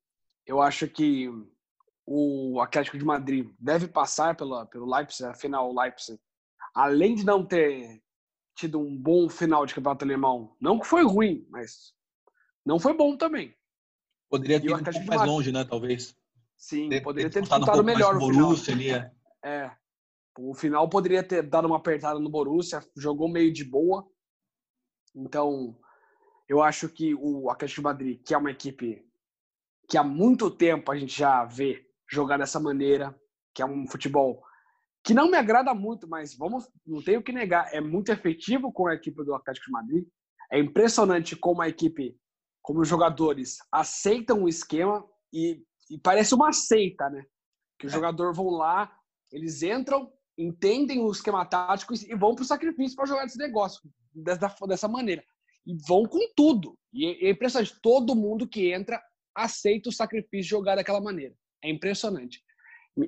Eu 0.47 0.63
acho 0.63 0.87
que 0.87 1.29
o 2.07 2.61
Atlético 2.61 2.99
de 2.99 3.05
Madrid 3.05 3.49
deve 3.59 3.89
passar 3.89 4.37
pela, 4.37 4.67
pelo 4.67 4.87
Leipzig, 4.87 5.29
afinal 5.29 5.71
o 5.71 5.81
Leipzig, 5.81 6.21
além 6.75 7.15
de 7.15 7.25
não 7.25 7.45
ter 7.45 8.03
tido 8.55 8.81
um 8.81 8.97
bom 8.97 9.29
final 9.29 9.65
de 9.67 9.75
campeonato 9.75 10.05
alemão, 10.05 10.57
não 10.61 10.79
que 10.79 10.87
foi 10.87 11.03
ruim, 11.05 11.47
mas 11.51 11.95
não 12.65 12.79
foi 12.79 12.95
bom 12.95 13.17
também. 13.17 13.55
Poderia 14.29 14.61
ter 14.61 14.67
ido 14.67 14.77
um 14.77 14.83
pouco 14.83 14.99
mais 14.99 15.09
Madrid, 15.09 15.27
longe, 15.27 15.53
né, 15.53 15.65
talvez. 15.65 16.17
Sim, 16.57 16.89
ter, 16.89 17.01
poderia 17.01 17.31
ter, 17.31 17.41
ter 17.41 17.49
disputado 17.49 17.81
um 17.81 17.85
melhor 17.85 18.17
o 18.17 18.19
Borussia 18.19 18.75
ali, 18.75 18.91
é. 18.91 19.11
é. 19.43 19.71
O 20.39 20.55
final 20.55 20.89
poderia 20.89 21.23
ter 21.23 21.43
dado 21.43 21.67
uma 21.67 21.77
apertada 21.77 22.19
no 22.19 22.31
Borussia, 22.31 22.81
jogou 22.97 23.29
meio 23.29 23.53
de 23.53 23.65
boa. 23.65 24.07
Então, 25.15 25.77
eu 26.49 26.63
acho 26.63 26.89
que 26.89 27.15
o 27.15 27.51
Atlético 27.51 27.81
de 27.81 27.85
Madrid, 27.85 28.23
que 28.25 28.33
é 28.33 28.39
uma 28.39 28.51
equipe 28.51 29.05
que 29.89 29.99
há 29.99 30.05
muito 30.05 30.51
tempo 30.51 30.91
a 30.91 30.97
gente 30.97 31.19
já 31.19 31.45
vê 31.45 31.87
jogar 32.09 32.39
dessa 32.39 32.59
maneira, 32.59 33.15
que 33.55 33.61
é 33.61 33.67
um 33.67 33.87
futebol 33.87 34.43
que 35.05 35.15
não 35.15 35.31
me 35.31 35.37
agrada 35.37 35.75
muito, 35.75 36.09
mas 36.09 36.35
vamos, 36.35 36.69
não 36.87 37.03
tenho 37.03 37.23
que 37.23 37.33
negar, 37.33 37.69
é 37.75 37.81
muito 37.81 38.13
efetivo 38.13 38.73
com 38.73 38.87
a 38.87 38.95
equipe 38.95 39.25
do 39.25 39.35
Atlético 39.35 39.67
de 39.67 39.73
Madrid. 39.73 40.07
É 40.51 40.59
impressionante 40.59 41.35
como 41.35 41.63
a 41.63 41.69
equipe, 41.69 42.17
como 42.63 42.81
os 42.81 42.89
jogadores 42.89 43.59
aceitam 43.71 44.45
o 44.45 44.49
esquema 44.49 45.05
e, 45.33 45.63
e 45.91 45.99
parece 45.99 46.35
uma 46.35 46.53
seita, 46.53 47.09
né? 47.11 47.25
Que 47.79 47.87
os 47.87 47.93
é. 47.93 47.97
jogadores 47.97 48.37
vão 48.37 48.51
lá, 48.51 48.93
eles 49.33 49.63
entram, 49.63 50.13
entendem 50.39 51.01
o 51.01 51.11
esquema 51.11 51.45
tático 51.45 51.95
e 51.95 52.15
vão 52.15 52.35
para 52.35 52.43
o 52.43 52.47
sacrifício 52.47 52.95
para 52.95 53.07
jogar 53.07 53.25
esse 53.25 53.39
negócio 53.39 53.81
dessa, 54.15 54.55
dessa 54.69 54.87
maneira. 54.87 55.25
E 55.67 55.75
vão 55.89 56.05
com 56.05 56.21
tudo. 56.37 56.79
E 56.93 57.27
é 57.27 57.31
impressionante, 57.31 57.81
todo 57.83 58.15
mundo 58.15 58.47
que 58.47 58.73
entra 58.73 59.03
aceita 59.35 59.89
o 59.89 59.93
sacrifício 59.93 60.43
de 60.43 60.49
jogar 60.49 60.77
daquela 60.77 61.01
maneira. 61.01 61.35
É 61.65 61.71
impressionante. 61.71 62.43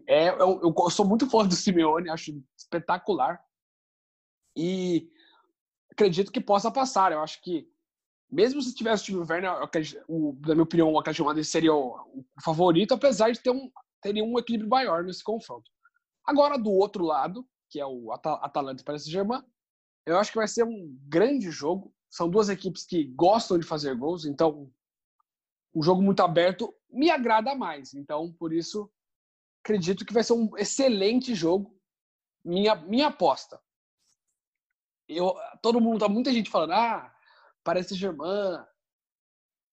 É, 0.07 0.31
eu, 0.31 0.61
eu, 0.63 0.91
sou 0.91 1.07
muito 1.07 1.29
fã 1.29 1.47
do 1.47 1.55
Simeone, 1.55 2.09
acho 2.09 2.33
espetacular. 2.57 3.41
E 4.57 5.11
acredito 5.93 6.33
que 6.33 6.41
possa 6.41 6.71
passar. 6.71 7.13
Eu 7.13 7.21
acho 7.21 7.41
que, 7.43 7.69
mesmo 8.31 8.63
se 8.63 8.75
tivesse 8.75 9.03
o 9.03 9.07
time 9.07 9.27
Werner, 9.29 9.53
o, 10.09 10.37
na 10.47 10.55
minha 10.55 10.65
opinião, 10.65 10.93
o 10.93 10.99
Atlético 10.99 11.45
seria 11.45 11.75
o, 11.75 11.97
o, 12.13 12.25
favorito, 12.43 12.95
apesar 12.95 13.31
de 13.31 13.41
ter 13.41 13.51
um, 13.51 13.71
ter 14.01 14.15
um 14.23 14.39
equilíbrio 14.39 14.71
maior 14.71 15.05
nesse 15.05 15.23
confronto. 15.23 15.71
Agora, 16.27 16.59
do 16.59 16.71
outro 16.71 17.05
lado, 17.05 17.47
que 17.69 17.79
é 17.79 17.87
o 17.87 18.13
Atalanta 18.13 18.81
e 18.81 18.85
Paris 18.85 19.03
Saint-Germain, 19.03 19.43
eu 20.07 20.19
acho 20.19 20.31
que 20.31 20.39
vai 20.39 20.49
ser 20.49 20.65
um 20.65 20.97
grande 21.07 21.51
jogo. 21.51 21.93
São 22.11 22.29
duas 22.29 22.49
equipes 22.49 22.87
que 22.87 23.05
gostam 23.05 23.59
de 23.59 23.67
fazer 23.67 23.95
gols, 23.97 24.25
então 24.25 24.71
um 25.75 25.83
jogo 25.83 26.01
muito 26.01 26.21
aberto 26.21 26.73
me 26.91 27.11
agrada 27.11 27.55
mais. 27.55 27.93
Então, 27.95 28.33
por 28.39 28.53
isso, 28.53 28.89
acredito 29.65 30.05
que 30.05 30.13
vai 30.13 30.23
ser 30.23 30.35
um 30.35 30.55
excelente 30.59 31.35
jogo. 31.35 31.75
Minha, 32.45 32.75
minha 32.75 33.07
aposta. 33.07 33.59
Eu, 35.09 35.35
todo 35.63 35.81
mundo, 35.81 36.01
tá 36.01 36.09
muita 36.09 36.31
gente 36.33 36.51
falando, 36.51 36.73
ah, 36.73 37.15
parece 37.63 37.95
Germã 37.95 38.67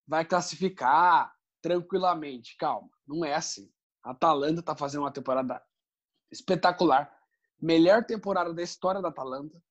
vai 0.06 0.24
classificar 0.24 1.34
tranquilamente. 1.60 2.56
Calma, 2.56 2.90
não 3.06 3.22
é 3.22 3.34
assim. 3.34 3.70
A 4.02 4.12
Atalanta 4.12 4.60
está 4.60 4.74
fazendo 4.74 5.02
uma 5.02 5.12
temporada 5.12 5.62
espetacular. 6.30 7.14
Melhor 7.60 8.04
temporada 8.04 8.52
da 8.54 8.62
história 8.62 9.02
da 9.02 9.08
Atalanta. 9.08 9.62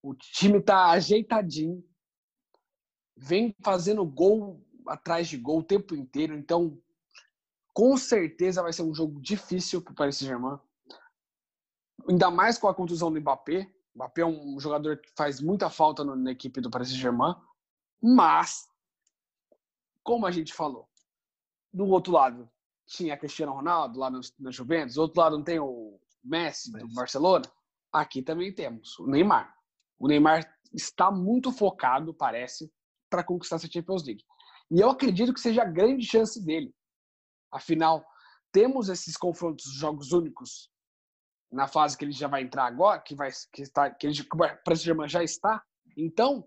O 0.00 0.14
time 0.14 0.58
está 0.58 0.90
ajeitadinho. 0.90 1.84
Vem 3.16 3.54
fazendo 3.62 4.06
gol 4.06 4.64
atrás 4.86 5.28
de 5.28 5.36
gol 5.36 5.58
o 5.58 5.64
tempo 5.64 5.96
inteiro. 5.96 6.34
Então, 6.36 6.80
com 7.72 7.96
certeza 7.96 8.62
vai 8.62 8.72
ser 8.72 8.82
um 8.82 8.94
jogo 8.94 9.20
difícil 9.20 9.82
para 9.82 9.92
o 9.92 9.94
Paris 9.94 10.16
Saint-Germain. 10.16 10.58
Ainda 12.08 12.30
mais 12.30 12.58
com 12.58 12.68
a 12.68 12.74
contusão 12.74 13.12
do 13.12 13.20
Mbappé. 13.20 13.70
O 13.94 13.98
Mbappé 13.98 14.22
é 14.22 14.26
um 14.26 14.58
jogador 14.58 14.98
que 14.98 15.10
faz 15.16 15.40
muita 15.40 15.70
falta 15.70 16.04
na 16.04 16.30
equipe 16.30 16.60
do 16.60 16.70
Paris 16.70 16.88
Saint-Germain. 16.88 17.34
Mas, 18.02 18.66
como 20.02 20.26
a 20.26 20.30
gente 20.30 20.52
falou, 20.52 20.88
do 21.72 21.86
outro 21.86 22.12
lado 22.12 22.50
tinha 22.86 23.18
Cristiano 23.18 23.52
Ronaldo 23.52 23.98
lá 23.98 24.10
no, 24.10 24.20
no 24.38 24.50
Juventus, 24.50 24.94
do 24.94 25.02
outro 25.02 25.20
lado 25.20 25.36
não 25.36 25.44
tem 25.44 25.58
o 25.58 26.00
Messi 26.24 26.72
do 26.72 26.88
Barcelona, 26.94 27.44
aqui 27.92 28.22
também 28.22 28.52
temos 28.52 28.98
o 28.98 29.06
Neymar. 29.06 29.54
O 29.98 30.08
Neymar 30.08 30.48
está 30.72 31.10
muito 31.10 31.52
focado, 31.52 32.14
parece, 32.14 32.72
para 33.10 33.24
conquistar 33.24 33.56
essa 33.56 33.70
Champions 33.70 34.04
League. 34.04 34.24
E 34.70 34.80
eu 34.80 34.90
acredito 34.90 35.32
que 35.32 35.40
seja 35.40 35.62
a 35.62 35.70
grande 35.70 36.06
chance 36.06 36.44
dele. 36.44 36.74
Afinal, 37.50 38.04
temos 38.52 38.88
esses 38.88 39.16
confrontos, 39.16 39.72
jogos 39.72 40.12
únicos, 40.12 40.70
na 41.50 41.66
fase 41.66 41.96
que 41.96 42.04
ele 42.04 42.12
já 42.12 42.28
vai 42.28 42.42
entrar 42.42 42.66
agora, 42.66 43.00
que 43.00 43.14
vai 43.14 43.30
que 43.52 43.62
está 43.62 43.90
que 43.90 44.06
ele 44.06 44.14
Germain 44.74 45.08
já 45.08 45.22
está. 45.22 45.62
Então, 45.96 46.46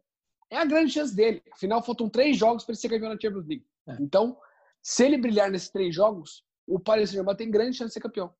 é 0.50 0.58
a 0.58 0.66
grande 0.66 0.94
chance 0.94 1.16
dele. 1.16 1.42
Afinal, 1.52 1.82
faltam 1.84 2.10
três 2.10 2.38
jogos 2.38 2.64
para 2.64 2.74
ele 2.74 2.80
ser 2.80 2.90
campeão 2.90 3.14
da 3.14 3.20
Champions 3.20 3.48
League. 3.48 3.66
É. 3.88 3.98
Então, 4.00 4.38
se 4.82 5.06
ele 5.06 5.18
brilhar 5.18 5.50
nesses 5.50 5.70
três 5.70 5.94
jogos, 5.94 6.44
o 6.68 6.80
Paris 6.80 7.10
Saint-Germain 7.10 7.36
tem 7.36 7.50
grande 7.50 7.78
chance 7.78 7.90
de 7.90 7.94
ser 7.94 8.02
campeão. 8.02 8.34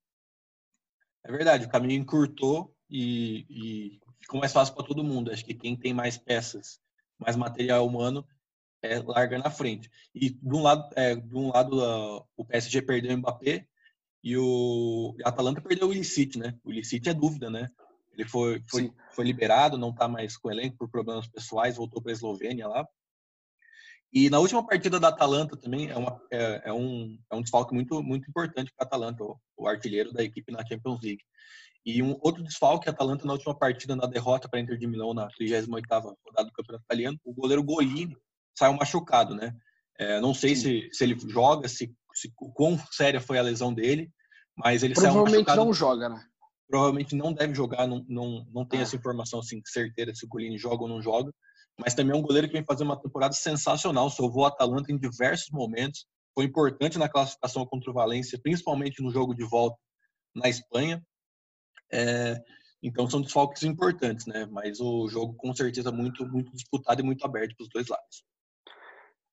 É 1.24 1.30
verdade, 1.30 1.66
o 1.66 1.70
caminho 1.70 2.00
encurtou 2.00 2.74
e, 2.90 3.46
e 3.48 4.00
ficou 4.20 4.40
mais 4.40 4.52
fácil 4.52 4.74
para 4.74 4.84
todo 4.84 5.04
mundo. 5.04 5.30
Acho 5.30 5.44
que 5.44 5.54
quem 5.54 5.76
tem 5.76 5.94
mais 5.94 6.18
peças, 6.18 6.80
mais 7.18 7.36
material 7.36 7.86
humano, 7.86 8.26
é, 8.82 8.98
larga 8.98 9.38
na 9.38 9.50
frente. 9.50 9.90
E 10.14 10.30
de 10.30 10.54
um 10.54 10.62
lado, 10.62 10.88
é, 10.96 11.14
de 11.14 11.36
um 11.36 11.50
lado 11.50 11.78
uh, 11.78 12.26
o 12.36 12.44
PSG 12.44 12.82
perdeu 12.82 13.14
o 13.14 13.18
Mbappé 13.18 13.66
e 14.22 14.36
o 14.36 15.16
a 15.24 15.28
Atalanta 15.28 15.60
perdeu 15.60 15.88
o 15.88 15.92
Illicit, 15.92 16.38
né? 16.38 16.58
O 16.64 16.70
Illicit 16.70 17.08
é 17.08 17.14
dúvida, 17.14 17.48
né? 17.48 17.68
Ele 18.12 18.28
foi, 18.28 18.62
foi, 18.68 18.92
foi 19.12 19.24
liberado, 19.24 19.78
não 19.78 19.90
está 19.90 20.06
mais 20.06 20.36
com 20.36 20.48
o 20.48 20.52
elenco 20.52 20.76
por 20.76 20.90
problemas 20.90 21.26
pessoais, 21.26 21.76
voltou 21.76 22.02
para 22.02 22.12
a 22.12 22.14
Eslovênia 22.14 22.68
lá. 22.68 22.86
E 24.12 24.28
na 24.28 24.38
última 24.38 24.64
partida 24.64 25.00
da 25.00 25.08
Atalanta 25.08 25.56
também 25.56 25.88
é, 25.88 25.96
uma, 25.96 26.20
é, 26.30 26.62
é 26.66 26.72
um, 26.72 27.18
é 27.30 27.34
um 27.34 27.40
desfalque 27.40 27.72
muito, 27.72 28.02
muito 28.02 28.28
importante 28.28 28.70
para 28.76 28.84
a 28.84 28.86
Atalanta, 28.86 29.24
o, 29.24 29.40
o, 29.56 29.66
artilheiro 29.66 30.12
da 30.12 30.22
equipe 30.22 30.52
na 30.52 30.66
Champions 30.66 31.00
League. 31.02 31.24
E 31.84 32.02
um 32.02 32.18
outro 32.20 32.42
desfalque, 32.42 32.88
a 32.88 32.92
Atalanta 32.92 33.24
na 33.24 33.32
última 33.32 33.58
partida, 33.58 33.96
na 33.96 34.06
derrota 34.06 34.48
para 34.48 34.60
a 34.60 34.62
Inter 34.62 34.76
de 34.76 34.86
Milão 34.86 35.14
na 35.14 35.28
38ª 35.28 36.14
rodada 36.24 36.48
do 36.48 36.52
Campeonato 36.52 36.84
Italiano, 36.84 37.18
o 37.24 37.32
goleiro 37.32 37.64
Golini 37.64 38.14
saiu 38.56 38.74
machucado, 38.74 39.34
né? 39.34 39.54
É, 39.98 40.20
não 40.20 40.34
sei 40.34 40.56
se, 40.56 40.88
se 40.92 41.04
ele 41.04 41.16
joga, 41.28 41.68
se, 41.68 41.94
se 42.14 42.32
quão 42.54 42.78
séria 42.90 43.20
foi 43.20 43.38
a 43.38 43.42
lesão 43.42 43.72
dele, 43.72 44.10
mas 44.56 44.82
ele 44.82 44.94
saiu 44.94 45.14
machucado. 45.14 45.44
Provavelmente 45.44 45.56
não 45.56 45.72
joga, 45.72 46.08
né? 46.08 46.24
Provavelmente 46.68 47.14
não 47.14 47.32
deve 47.32 47.54
jogar, 47.54 47.86
não, 47.86 48.04
não, 48.08 48.46
não 48.52 48.66
tem 48.66 48.80
ah. 48.80 48.82
essa 48.82 48.96
informação 48.96 49.40
assim, 49.40 49.60
certeira 49.66 50.14
se 50.14 50.24
o 50.24 50.28
Golini 50.28 50.58
joga 50.58 50.82
ou 50.82 50.88
não 50.88 51.02
joga. 51.02 51.32
Mas 51.78 51.94
também 51.94 52.14
é 52.14 52.18
um 52.18 52.22
goleiro 52.22 52.46
que 52.46 52.52
vem 52.52 52.64
fazendo 52.64 52.88
uma 52.88 53.00
temporada 53.00 53.34
sensacional, 53.34 54.10
salvou 54.10 54.42
o 54.42 54.46
Atalanta 54.46 54.92
em 54.92 54.98
diversos 54.98 55.50
momentos, 55.50 56.06
foi 56.34 56.44
importante 56.44 56.98
na 56.98 57.08
classificação 57.08 57.66
contra 57.66 57.90
o 57.90 57.94
Valência, 57.94 58.40
principalmente 58.42 59.02
no 59.02 59.10
jogo 59.10 59.34
de 59.34 59.44
volta 59.44 59.76
na 60.34 60.48
Espanha. 60.48 61.02
É, 61.92 62.40
então 62.82 63.08
são 63.08 63.20
desfalques 63.20 63.62
importantes, 63.62 64.26
né? 64.26 64.46
Mas 64.46 64.80
o 64.80 65.08
jogo 65.08 65.34
com 65.34 65.54
certeza 65.54 65.92
muito 65.92 66.26
muito 66.26 66.52
disputado 66.52 67.00
e 67.00 67.04
muito 67.04 67.24
aberto 67.24 67.54
para 67.56 67.64
os 67.64 67.70
dois 67.70 67.86
lados. 67.88 68.24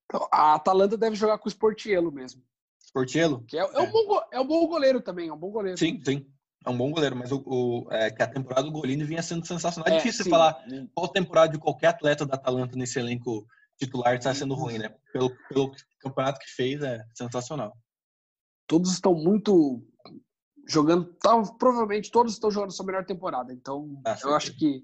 Então, 0.10 0.28
a 0.32 0.56
Atalanta 0.56 0.98
deve 0.98 1.16
jogar 1.16 1.38
com 1.38 1.48
o 1.48 1.52
Sportiello 1.52 2.12
mesmo. 2.12 2.42
Sportiello? 2.84 3.44
Que 3.48 3.58
é, 3.58 3.62
é, 3.62 3.64
é. 3.64 3.80
Um 3.80 3.92
bom, 3.92 4.22
é 4.32 4.40
um 4.40 4.48
bom 4.48 4.68
goleiro 4.68 5.02
também, 5.02 5.30
é 5.30 5.34
um 5.34 5.38
bom 5.38 5.52
goleiro. 5.52 5.78
Sim, 5.78 6.02
sim. 6.04 6.26
É 6.66 6.70
um 6.70 6.78
bom 6.78 6.92
goleiro, 6.92 7.16
mas 7.16 7.32
o, 7.32 7.42
o 7.46 7.88
é, 7.92 8.10
que 8.12 8.22
a 8.22 8.28
temporada 8.28 8.64
do 8.64 8.72
Golini 8.72 9.04
vinha 9.04 9.22
sendo 9.22 9.46
sensacional. 9.46 9.88
É, 9.92 9.96
é 9.96 9.98
difícil 9.98 10.26
sim. 10.26 10.30
falar 10.30 10.62
qual 10.94 11.08
temporada 11.08 11.54
de 11.54 11.60
qualquer 11.60 11.88
atleta 11.88 12.26
da 12.26 12.36
Atalanta 12.36 12.76
nesse 12.76 13.00
elenco 13.00 13.46
titular 13.78 14.16
está 14.16 14.34
sendo 14.34 14.56
ruim, 14.56 14.78
né? 14.78 14.94
Pelo, 15.14 15.32
pelo 15.48 15.72
campeonato 16.02 16.40
que 16.40 16.52
fez, 16.52 16.82
é 16.82 17.02
sensacional. 17.16 17.78
Todos 18.68 18.92
estão 18.92 19.14
muito 19.14 19.82
jogando, 20.68 21.06
tá, 21.22 21.42
provavelmente 21.58 22.12
todos 22.12 22.34
estão 22.34 22.52
jogando 22.52 22.72
sua 22.72 22.86
melhor 22.86 23.06
temporada. 23.06 23.54
Então, 23.54 24.02
ah, 24.06 24.18
eu 24.22 24.36
acho 24.36 24.56
que 24.58 24.84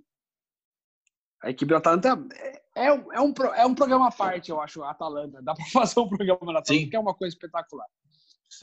a 1.45 1.51
equipe 1.51 1.69
da 1.69 1.77
Atalanta 1.77 2.19
é, 2.33 2.61
é, 2.75 2.87
é, 2.87 3.21
um, 3.21 3.33
é 3.55 3.65
um 3.65 3.75
programa 3.75 4.07
à 4.07 4.11
parte, 4.11 4.49
eu 4.49 4.59
acho, 4.59 4.81
a 4.81 4.89
Atalanta. 4.89 5.43
Dá 5.43 5.53
para 5.53 5.65
fazer 5.71 5.99
um 5.99 6.09
programa 6.09 6.39
da 6.39 6.59
Atalanta, 6.59 6.73
Sim. 6.73 6.89
que 6.89 6.95
é 6.95 6.99
uma 6.99 7.13
coisa 7.13 7.35
espetacular. 7.35 7.85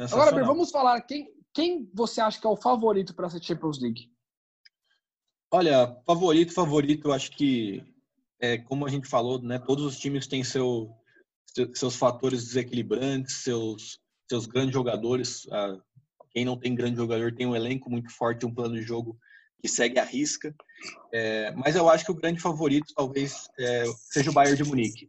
Agora, 0.00 0.44
vamos 0.44 0.70
falar 0.70 1.00
quem, 1.02 1.32
quem 1.54 1.88
você 1.94 2.20
acha 2.20 2.40
que 2.40 2.46
é 2.46 2.50
o 2.50 2.56
favorito 2.56 3.14
para 3.14 3.28
essa 3.28 3.40
Champions 3.40 3.80
League? 3.80 4.10
Olha, 5.52 5.96
favorito, 6.04 6.52
favorito, 6.52 7.08
eu 7.08 7.12
acho 7.12 7.30
que, 7.30 7.84
é, 8.40 8.58
como 8.58 8.84
a 8.84 8.90
gente 8.90 9.06
falou, 9.06 9.40
né, 9.40 9.60
todos 9.60 9.84
os 9.84 9.98
times 9.98 10.26
têm 10.26 10.42
seu, 10.42 10.90
seus 11.74 11.94
fatores 11.94 12.42
desequilibrantes, 12.46 13.44
seus, 13.44 14.00
seus 14.28 14.46
grandes 14.46 14.72
jogadores. 14.72 15.46
Ah, 15.52 15.78
quem 16.30 16.44
não 16.44 16.56
tem 16.56 16.74
grande 16.74 16.96
jogador 16.96 17.32
tem 17.32 17.46
um 17.46 17.54
elenco 17.54 17.88
muito 17.88 18.10
forte, 18.10 18.44
um 18.44 18.54
plano 18.54 18.74
de 18.74 18.82
jogo 18.82 19.16
que 19.62 19.68
segue 19.68 19.98
a 20.00 20.04
risca. 20.04 20.52
É, 21.14 21.52
mas 21.52 21.76
eu 21.76 21.88
acho 21.88 22.04
que 22.04 22.10
o 22.10 22.16
grande 22.16 22.40
favorito 22.40 22.92
talvez 22.94 23.48
é, 23.56 23.84
seja 24.10 24.30
o 24.30 24.34
Bayern 24.34 24.60
de 24.60 24.68
Munique. 24.68 25.08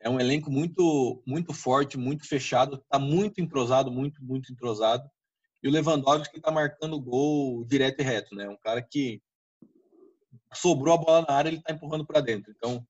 É 0.00 0.08
um 0.08 0.18
elenco 0.18 0.50
muito, 0.50 1.22
muito 1.26 1.52
forte, 1.52 1.98
muito 1.98 2.26
fechado, 2.26 2.76
está 2.76 2.98
muito 2.98 3.38
entrosado, 3.38 3.92
muito, 3.92 4.24
muito 4.24 4.50
entrosado. 4.50 5.08
E 5.62 5.68
o 5.68 5.70
Lewandowski 5.70 6.38
está 6.38 6.50
marcando 6.50 6.98
gol 6.98 7.62
direto 7.66 8.00
e 8.00 8.02
reto, 8.02 8.34
né? 8.34 8.48
Um 8.48 8.56
cara 8.56 8.80
que 8.80 9.20
sobrou 10.54 10.94
a 10.94 10.98
bola 10.98 11.26
na 11.28 11.34
área, 11.34 11.50
ele 11.50 11.58
está 11.58 11.74
empurrando 11.74 12.06
para 12.06 12.22
dentro. 12.22 12.50
Então, 12.56 12.82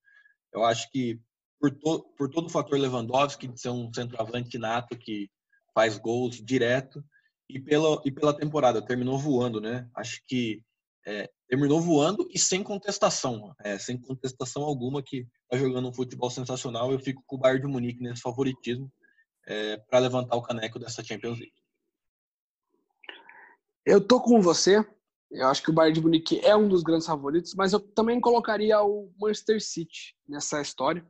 eu 0.53 0.65
acho 0.65 0.89
que 0.93 1.21
por, 1.59 1.73
to, 1.73 2.05
por 2.17 2.31
todo 2.31 2.47
o 2.47 2.51
fator 2.51 2.79
Lewandowski, 2.79 3.49
de 3.49 3.61
ser 3.61 3.71
um 3.71 3.93
centroavante 3.93 4.57
nato 4.57 4.97
que 4.97 5.29
faz 5.75 5.99
gols 5.99 6.37
direto, 6.37 7.05
e 7.49 7.59
pela, 7.59 8.01
e 8.05 8.13
pela 8.13 8.33
temporada, 8.33 8.81
terminou 8.81 9.19
voando, 9.19 9.61
né? 9.61 9.89
Acho 9.97 10.23
que 10.29 10.63
é, 11.07 11.31
terminou 11.49 11.81
voando 11.81 12.29
e 12.31 12.39
sem 12.39 12.63
contestação, 12.63 13.55
é, 13.61 13.79
sem 13.79 14.01
contestação 14.01 14.63
alguma 14.63 15.03
que 15.03 15.27
está 15.45 15.57
jogando 15.57 15.89
um 15.89 15.93
futebol 15.93 16.31
sensacional. 16.31 16.93
Eu 16.93 16.99
fico 16.99 17.23
com 17.27 17.37
o 17.37 17.39
Bayern 17.39 17.67
de 17.67 17.73
Munique 17.73 18.03
nesse 18.03 18.23
favoritismo 18.23 18.91
é, 19.47 19.77
para 19.77 19.99
levantar 19.99 20.37
o 20.37 20.43
caneco 20.43 20.79
dessa 20.79 21.03
Champions 21.03 21.39
League. 21.39 21.55
Eu 23.85 24.01
tô 24.01 24.21
com 24.21 24.41
você. 24.41 24.85
Eu 25.31 25.47
acho 25.47 25.63
que 25.63 25.71
o 25.71 25.73
Bayern 25.73 25.95
de 25.95 26.03
Munique 26.03 26.41
é 26.41 26.57
um 26.57 26.69
dos 26.69 26.83
grandes 26.83 27.07
favoritos, 27.07 27.55
mas 27.55 27.73
eu 27.73 27.81
também 27.81 28.21
colocaria 28.21 28.83
o 28.83 29.13
Manchester 29.19 29.63
City 29.63 30.17
nessa 30.29 30.61
história. 30.61 31.07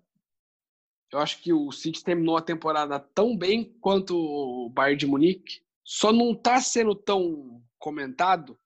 Eu 1.12 1.18
acho 1.18 1.42
que 1.42 1.52
o 1.52 1.72
City 1.72 2.04
terminou 2.04 2.36
a 2.36 2.42
temporada 2.42 3.00
tão 3.00 3.36
bem 3.36 3.76
quanto 3.80 4.14
o 4.14 4.70
Bayern 4.70 4.98
de 4.98 5.06
Munique, 5.06 5.60
só 5.82 6.12
não 6.12 6.32
está 6.32 6.60
sendo 6.60 6.94
tão 6.94 7.60
comentado 7.78 8.56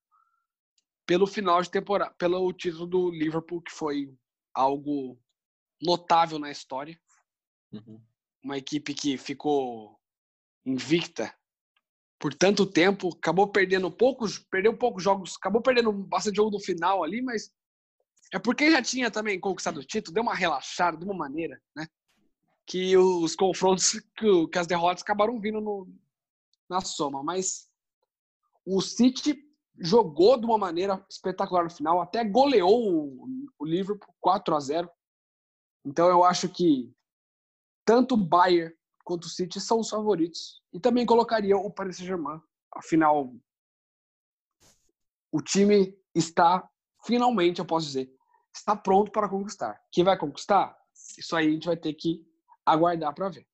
pelo 1.07 1.27
final 1.27 1.61
de 1.63 1.71
temporada, 1.71 2.15
pelo 2.15 2.53
título 2.53 2.87
do 2.87 3.11
Liverpool, 3.11 3.63
que 3.63 3.73
foi 3.73 4.13
algo 4.53 5.19
notável 5.81 6.39
na 6.39 6.51
história. 6.51 6.99
Uhum. 7.73 8.01
Uma 8.43 8.59
equipe 8.59 8.95
que 8.95 9.17
ficou 9.17 9.99
invicta 10.65 11.35
por 12.25 12.33
tanto 12.33 12.65
tempo, 12.65 13.11
acabou 13.15 13.47
perdendo 13.49 13.91
poucos, 13.91 14.39
perdeu 14.39 14.75
poucos 14.75 15.03
jogos, 15.03 15.37
acabou 15.37 15.61
perdendo 15.61 15.93
bastante 15.93 16.37
jogo 16.37 16.53
no 16.53 16.59
final 16.59 17.05
ali, 17.05 17.21
mas 17.21 17.53
é 18.33 18.39
porque 18.39 18.71
já 18.71 18.81
tinha 18.81 19.11
também 19.11 19.39
conquistado 19.39 19.79
o 19.79 19.85
título, 19.85 20.15
deu 20.15 20.23
uma 20.23 20.35
relaxada 20.35 20.97
de 20.97 21.05
uma 21.05 21.13
maneira, 21.13 21.61
né? 21.77 21.87
Que 22.67 22.97
os 22.97 23.37
confrontos, 23.37 24.01
que, 24.17 24.59
as 24.59 24.67
derrotas 24.67 25.03
acabaram 25.03 25.39
vindo 25.39 25.61
no, 25.61 25.87
na 26.67 26.81
soma. 26.81 27.23
Mas 27.23 27.69
o 28.65 28.81
City 28.81 29.37
jogou 29.79 30.39
de 30.39 30.47
uma 30.47 30.59
maneira 30.59 31.05
espetacular 31.11 31.65
no 31.65 31.71
final, 31.71 32.01
até 32.01 32.25
goleou 32.25 33.27
o, 33.59 33.65
Liverpool 33.65 34.15
4 34.21 34.55
a 34.55 34.61
0 34.61 34.91
Então 35.85 36.09
eu 36.09 36.23
acho 36.23 36.49
que 36.49 36.93
tanto 37.85 38.15
o 38.15 38.19
Bayern 38.19 38.75
quanto 39.05 39.25
o 39.25 39.29
City 39.29 39.61
são 39.61 39.81
os 39.81 39.89
favoritos. 39.89 40.63
E 40.73 40.81
também 40.81 41.07
colocaria 41.07 41.57
o 41.57 41.71
Paris 41.71 41.97
Saint-Germain. 41.97 42.41
Afinal, 42.75 43.35
o 45.31 45.43
time 45.43 45.97
está, 46.15 46.69
finalmente, 47.05 47.59
eu 47.59 47.65
posso 47.65 47.87
dizer, 47.87 48.13
está 48.55 48.75
pronto 48.75 49.11
para 49.11 49.29
conquistar. 49.29 49.81
Quem 49.93 50.05
vai 50.05 50.17
conquistar? 50.17 50.77
Isso 51.19 51.37
aí 51.37 51.49
a 51.49 51.51
gente 51.51 51.67
vai 51.67 51.77
ter 51.77 51.93
que 51.95 52.27
aguardar 52.65 53.15
para 53.15 53.29
ver. 53.29 53.47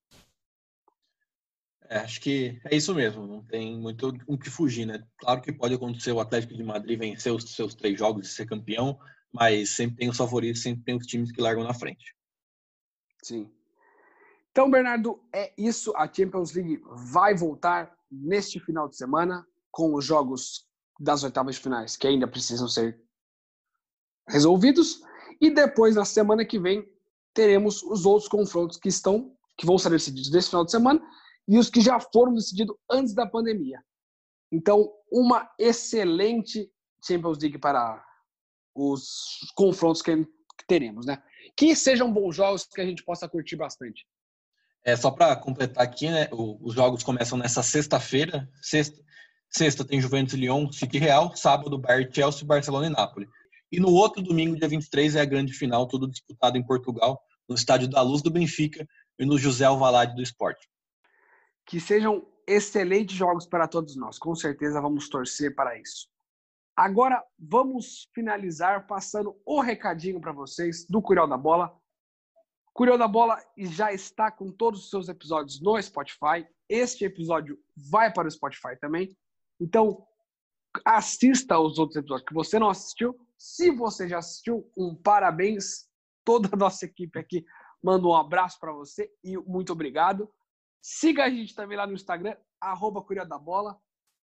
É, 1.90 1.98
acho 1.98 2.20
que 2.20 2.60
é 2.66 2.76
isso 2.76 2.94
mesmo, 2.94 3.26
não 3.26 3.42
tem 3.42 3.76
muito 3.76 4.16
o 4.28 4.38
que 4.38 4.48
fugir, 4.48 4.86
né? 4.86 5.02
Claro 5.18 5.40
que 5.40 5.52
pode 5.52 5.74
acontecer 5.74 6.12
o 6.12 6.20
Atlético 6.20 6.54
de 6.54 6.62
Madrid 6.62 6.96
vencer 6.96 7.32
os 7.32 7.52
seus 7.52 7.74
três 7.74 7.98
jogos 7.98 8.28
e 8.28 8.30
ser 8.32 8.46
campeão, 8.46 8.96
mas 9.32 9.70
sempre 9.70 9.96
tem 9.96 10.08
os 10.08 10.16
favoritos, 10.16 10.62
sempre 10.62 10.84
tem 10.84 10.96
os 10.96 11.04
times 11.04 11.32
que 11.32 11.42
largam 11.42 11.64
na 11.64 11.74
frente. 11.74 12.14
Sim. 13.24 13.50
Então, 14.52 14.70
Bernardo, 14.70 15.20
é 15.32 15.52
isso. 15.58 15.92
A 15.96 16.06
Champions 16.06 16.52
League 16.52 16.80
vai 17.12 17.34
voltar 17.34 17.92
neste 18.08 18.60
final 18.60 18.88
de 18.88 18.96
semana 18.96 19.44
com 19.72 19.92
os 19.92 20.04
jogos 20.04 20.68
das 21.00 21.24
oitavas 21.24 21.56
de 21.56 21.60
finais 21.60 21.96
que 21.96 22.06
ainda 22.06 22.28
precisam 22.28 22.68
ser 22.68 23.00
resolvidos. 24.28 25.02
E 25.40 25.50
depois, 25.50 25.96
na 25.96 26.04
semana 26.04 26.44
que 26.44 26.58
vem, 26.58 26.88
teremos 27.34 27.82
os 27.82 28.06
outros 28.06 28.28
confrontos 28.28 28.76
que 28.76 28.88
estão 28.88 29.36
que 29.56 29.66
vão 29.66 29.76
ser 29.76 29.90
decididos 29.90 30.30
nesse 30.30 30.48
final 30.48 30.64
de 30.64 30.70
semana 30.70 31.02
e 31.50 31.58
os 31.58 31.68
que 31.68 31.80
já 31.80 31.98
foram 31.98 32.32
decididos 32.32 32.76
antes 32.88 33.12
da 33.12 33.26
pandemia. 33.26 33.82
Então, 34.52 34.88
uma 35.10 35.50
excelente 35.58 36.70
Champions 37.04 37.38
League 37.38 37.58
para 37.58 38.00
os 38.72 39.40
confrontos 39.56 40.00
que 40.00 40.28
teremos, 40.68 41.06
né? 41.06 41.20
Que 41.56 41.74
sejam 41.74 42.12
bons 42.12 42.36
jogos 42.36 42.64
que 42.64 42.80
a 42.80 42.86
gente 42.86 43.02
possa 43.02 43.28
curtir 43.28 43.56
bastante. 43.56 44.06
É, 44.84 44.94
só 44.94 45.10
para 45.10 45.34
completar 45.34 45.82
aqui, 45.82 46.08
né? 46.08 46.28
Os 46.30 46.72
jogos 46.72 47.02
começam 47.02 47.36
nessa 47.36 47.64
sexta-feira. 47.64 48.48
Sexta, 48.62 49.02
sexta 49.50 49.84
tem 49.84 50.00
Juventus 50.00 50.34
Lyon, 50.34 50.70
City 50.70 50.98
Real. 50.98 51.34
Sábado, 51.34 51.76
Bayern, 51.76 52.14
Chelsea, 52.14 52.46
Barcelona 52.46 52.86
e 52.86 52.90
Nápoles. 52.90 53.28
E 53.72 53.80
no 53.80 53.90
outro 53.90 54.22
domingo, 54.22 54.56
dia 54.56 54.68
23, 54.68 55.16
é 55.16 55.20
a 55.20 55.24
grande 55.24 55.52
final, 55.52 55.88
tudo 55.88 56.08
disputado 56.08 56.56
em 56.56 56.64
Portugal, 56.64 57.20
no 57.48 57.56
Estádio 57.56 57.88
da 57.88 58.02
Luz 58.02 58.22
do 58.22 58.30
Benfica 58.30 58.86
e 59.18 59.24
no 59.24 59.36
José 59.36 59.64
Alvalade 59.64 60.14
do 60.14 60.22
Esporte. 60.22 60.69
Que 61.70 61.78
sejam 61.78 62.26
excelentes 62.48 63.16
jogos 63.16 63.46
para 63.46 63.68
todos 63.68 63.94
nós. 63.94 64.18
Com 64.18 64.34
certeza 64.34 64.80
vamos 64.80 65.08
torcer 65.08 65.54
para 65.54 65.78
isso. 65.78 66.08
Agora 66.76 67.24
vamos 67.38 68.10
finalizar 68.12 68.88
passando 68.88 69.40
o 69.46 69.60
recadinho 69.60 70.20
para 70.20 70.32
vocês 70.32 70.84
do 70.84 71.00
Curial 71.00 71.28
da 71.28 71.36
Bola. 71.36 71.72
Curial 72.72 72.98
da 72.98 73.06
Bola 73.06 73.40
já 73.56 73.92
está 73.92 74.32
com 74.32 74.50
todos 74.50 74.82
os 74.82 74.90
seus 74.90 75.08
episódios 75.08 75.60
no 75.60 75.80
Spotify. 75.80 76.44
Este 76.68 77.04
episódio 77.04 77.56
vai 77.76 78.12
para 78.12 78.26
o 78.26 78.30
Spotify 78.32 78.76
também. 78.80 79.16
Então, 79.60 80.04
assista 80.84 81.54
aos 81.54 81.78
outros 81.78 81.96
episódios 81.96 82.26
que 82.26 82.34
você 82.34 82.58
não 82.58 82.68
assistiu. 82.68 83.14
Se 83.38 83.70
você 83.70 84.08
já 84.08 84.18
assistiu, 84.18 84.68
um 84.76 84.92
parabéns. 84.92 85.88
Toda 86.24 86.48
a 86.52 86.56
nossa 86.56 86.84
equipe 86.84 87.16
aqui 87.16 87.44
manda 87.80 88.08
um 88.08 88.14
abraço 88.14 88.58
para 88.58 88.72
você 88.72 89.08
e 89.22 89.36
muito 89.36 89.72
obrigado. 89.72 90.28
Siga 90.82 91.24
a 91.24 91.30
gente 91.30 91.54
também 91.54 91.76
lá 91.76 91.86
no 91.86 91.92
Instagram, 91.92 92.36
arroba 92.60 93.04
da 93.26 93.38
Bola. 93.38 93.76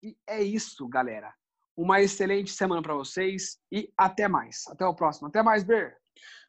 E 0.02 0.16
é 0.26 0.42
isso, 0.42 0.88
galera. 0.88 1.34
Uma 1.76 2.00
excelente 2.00 2.50
semana 2.50 2.80
para 2.80 2.94
vocês 2.94 3.58
e 3.70 3.92
até 3.96 4.28
mais. 4.28 4.64
Até 4.68 4.86
o 4.86 4.94
próximo. 4.94 5.28
Até 5.28 5.42
mais, 5.42 5.62
Ber. 5.62 5.96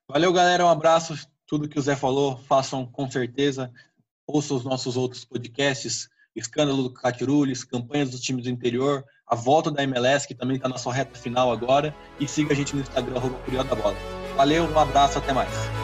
Valeu, 0.08 0.32
galera. 0.32 0.66
Um 0.66 0.70
abraço. 0.70 1.14
Tudo 1.46 1.68
que 1.68 1.80
o 1.80 1.82
Zé 1.82 1.96
falou, 1.96 2.38
façam 2.38 2.86
com 2.86 3.10
certeza. 3.10 3.72
Ouçam 4.26 4.58
os 4.58 4.64
nossos 4.64 4.96
outros 4.96 5.26
podcasts. 5.26 6.10
Escândalo 6.36 6.84
do 6.84 6.94
Catirules, 6.94 7.64
campanhas 7.64 8.12
dos 8.12 8.22
times 8.22 8.44
do 8.44 8.50
interior, 8.50 9.04
a 9.26 9.36
volta 9.36 9.72
da 9.72 9.82
MLS, 9.82 10.28
que 10.28 10.36
também 10.36 10.58
está 10.58 10.70
na 10.70 10.78
sua 10.78 10.94
reta 10.94 11.18
final 11.18 11.52
agora. 11.52 11.96
E 12.20 12.28
siga 12.28 12.54
a 12.54 12.56
gente 12.56 12.76
no 12.76 12.82
Instagram, 12.82 13.18
arroba 13.18 13.64
da 13.64 13.76
Bola. 13.76 13.98
Valeu, 14.36 14.66
um 14.66 14.80
abraço, 14.80 15.18
até 15.18 15.34
mais. 15.34 15.77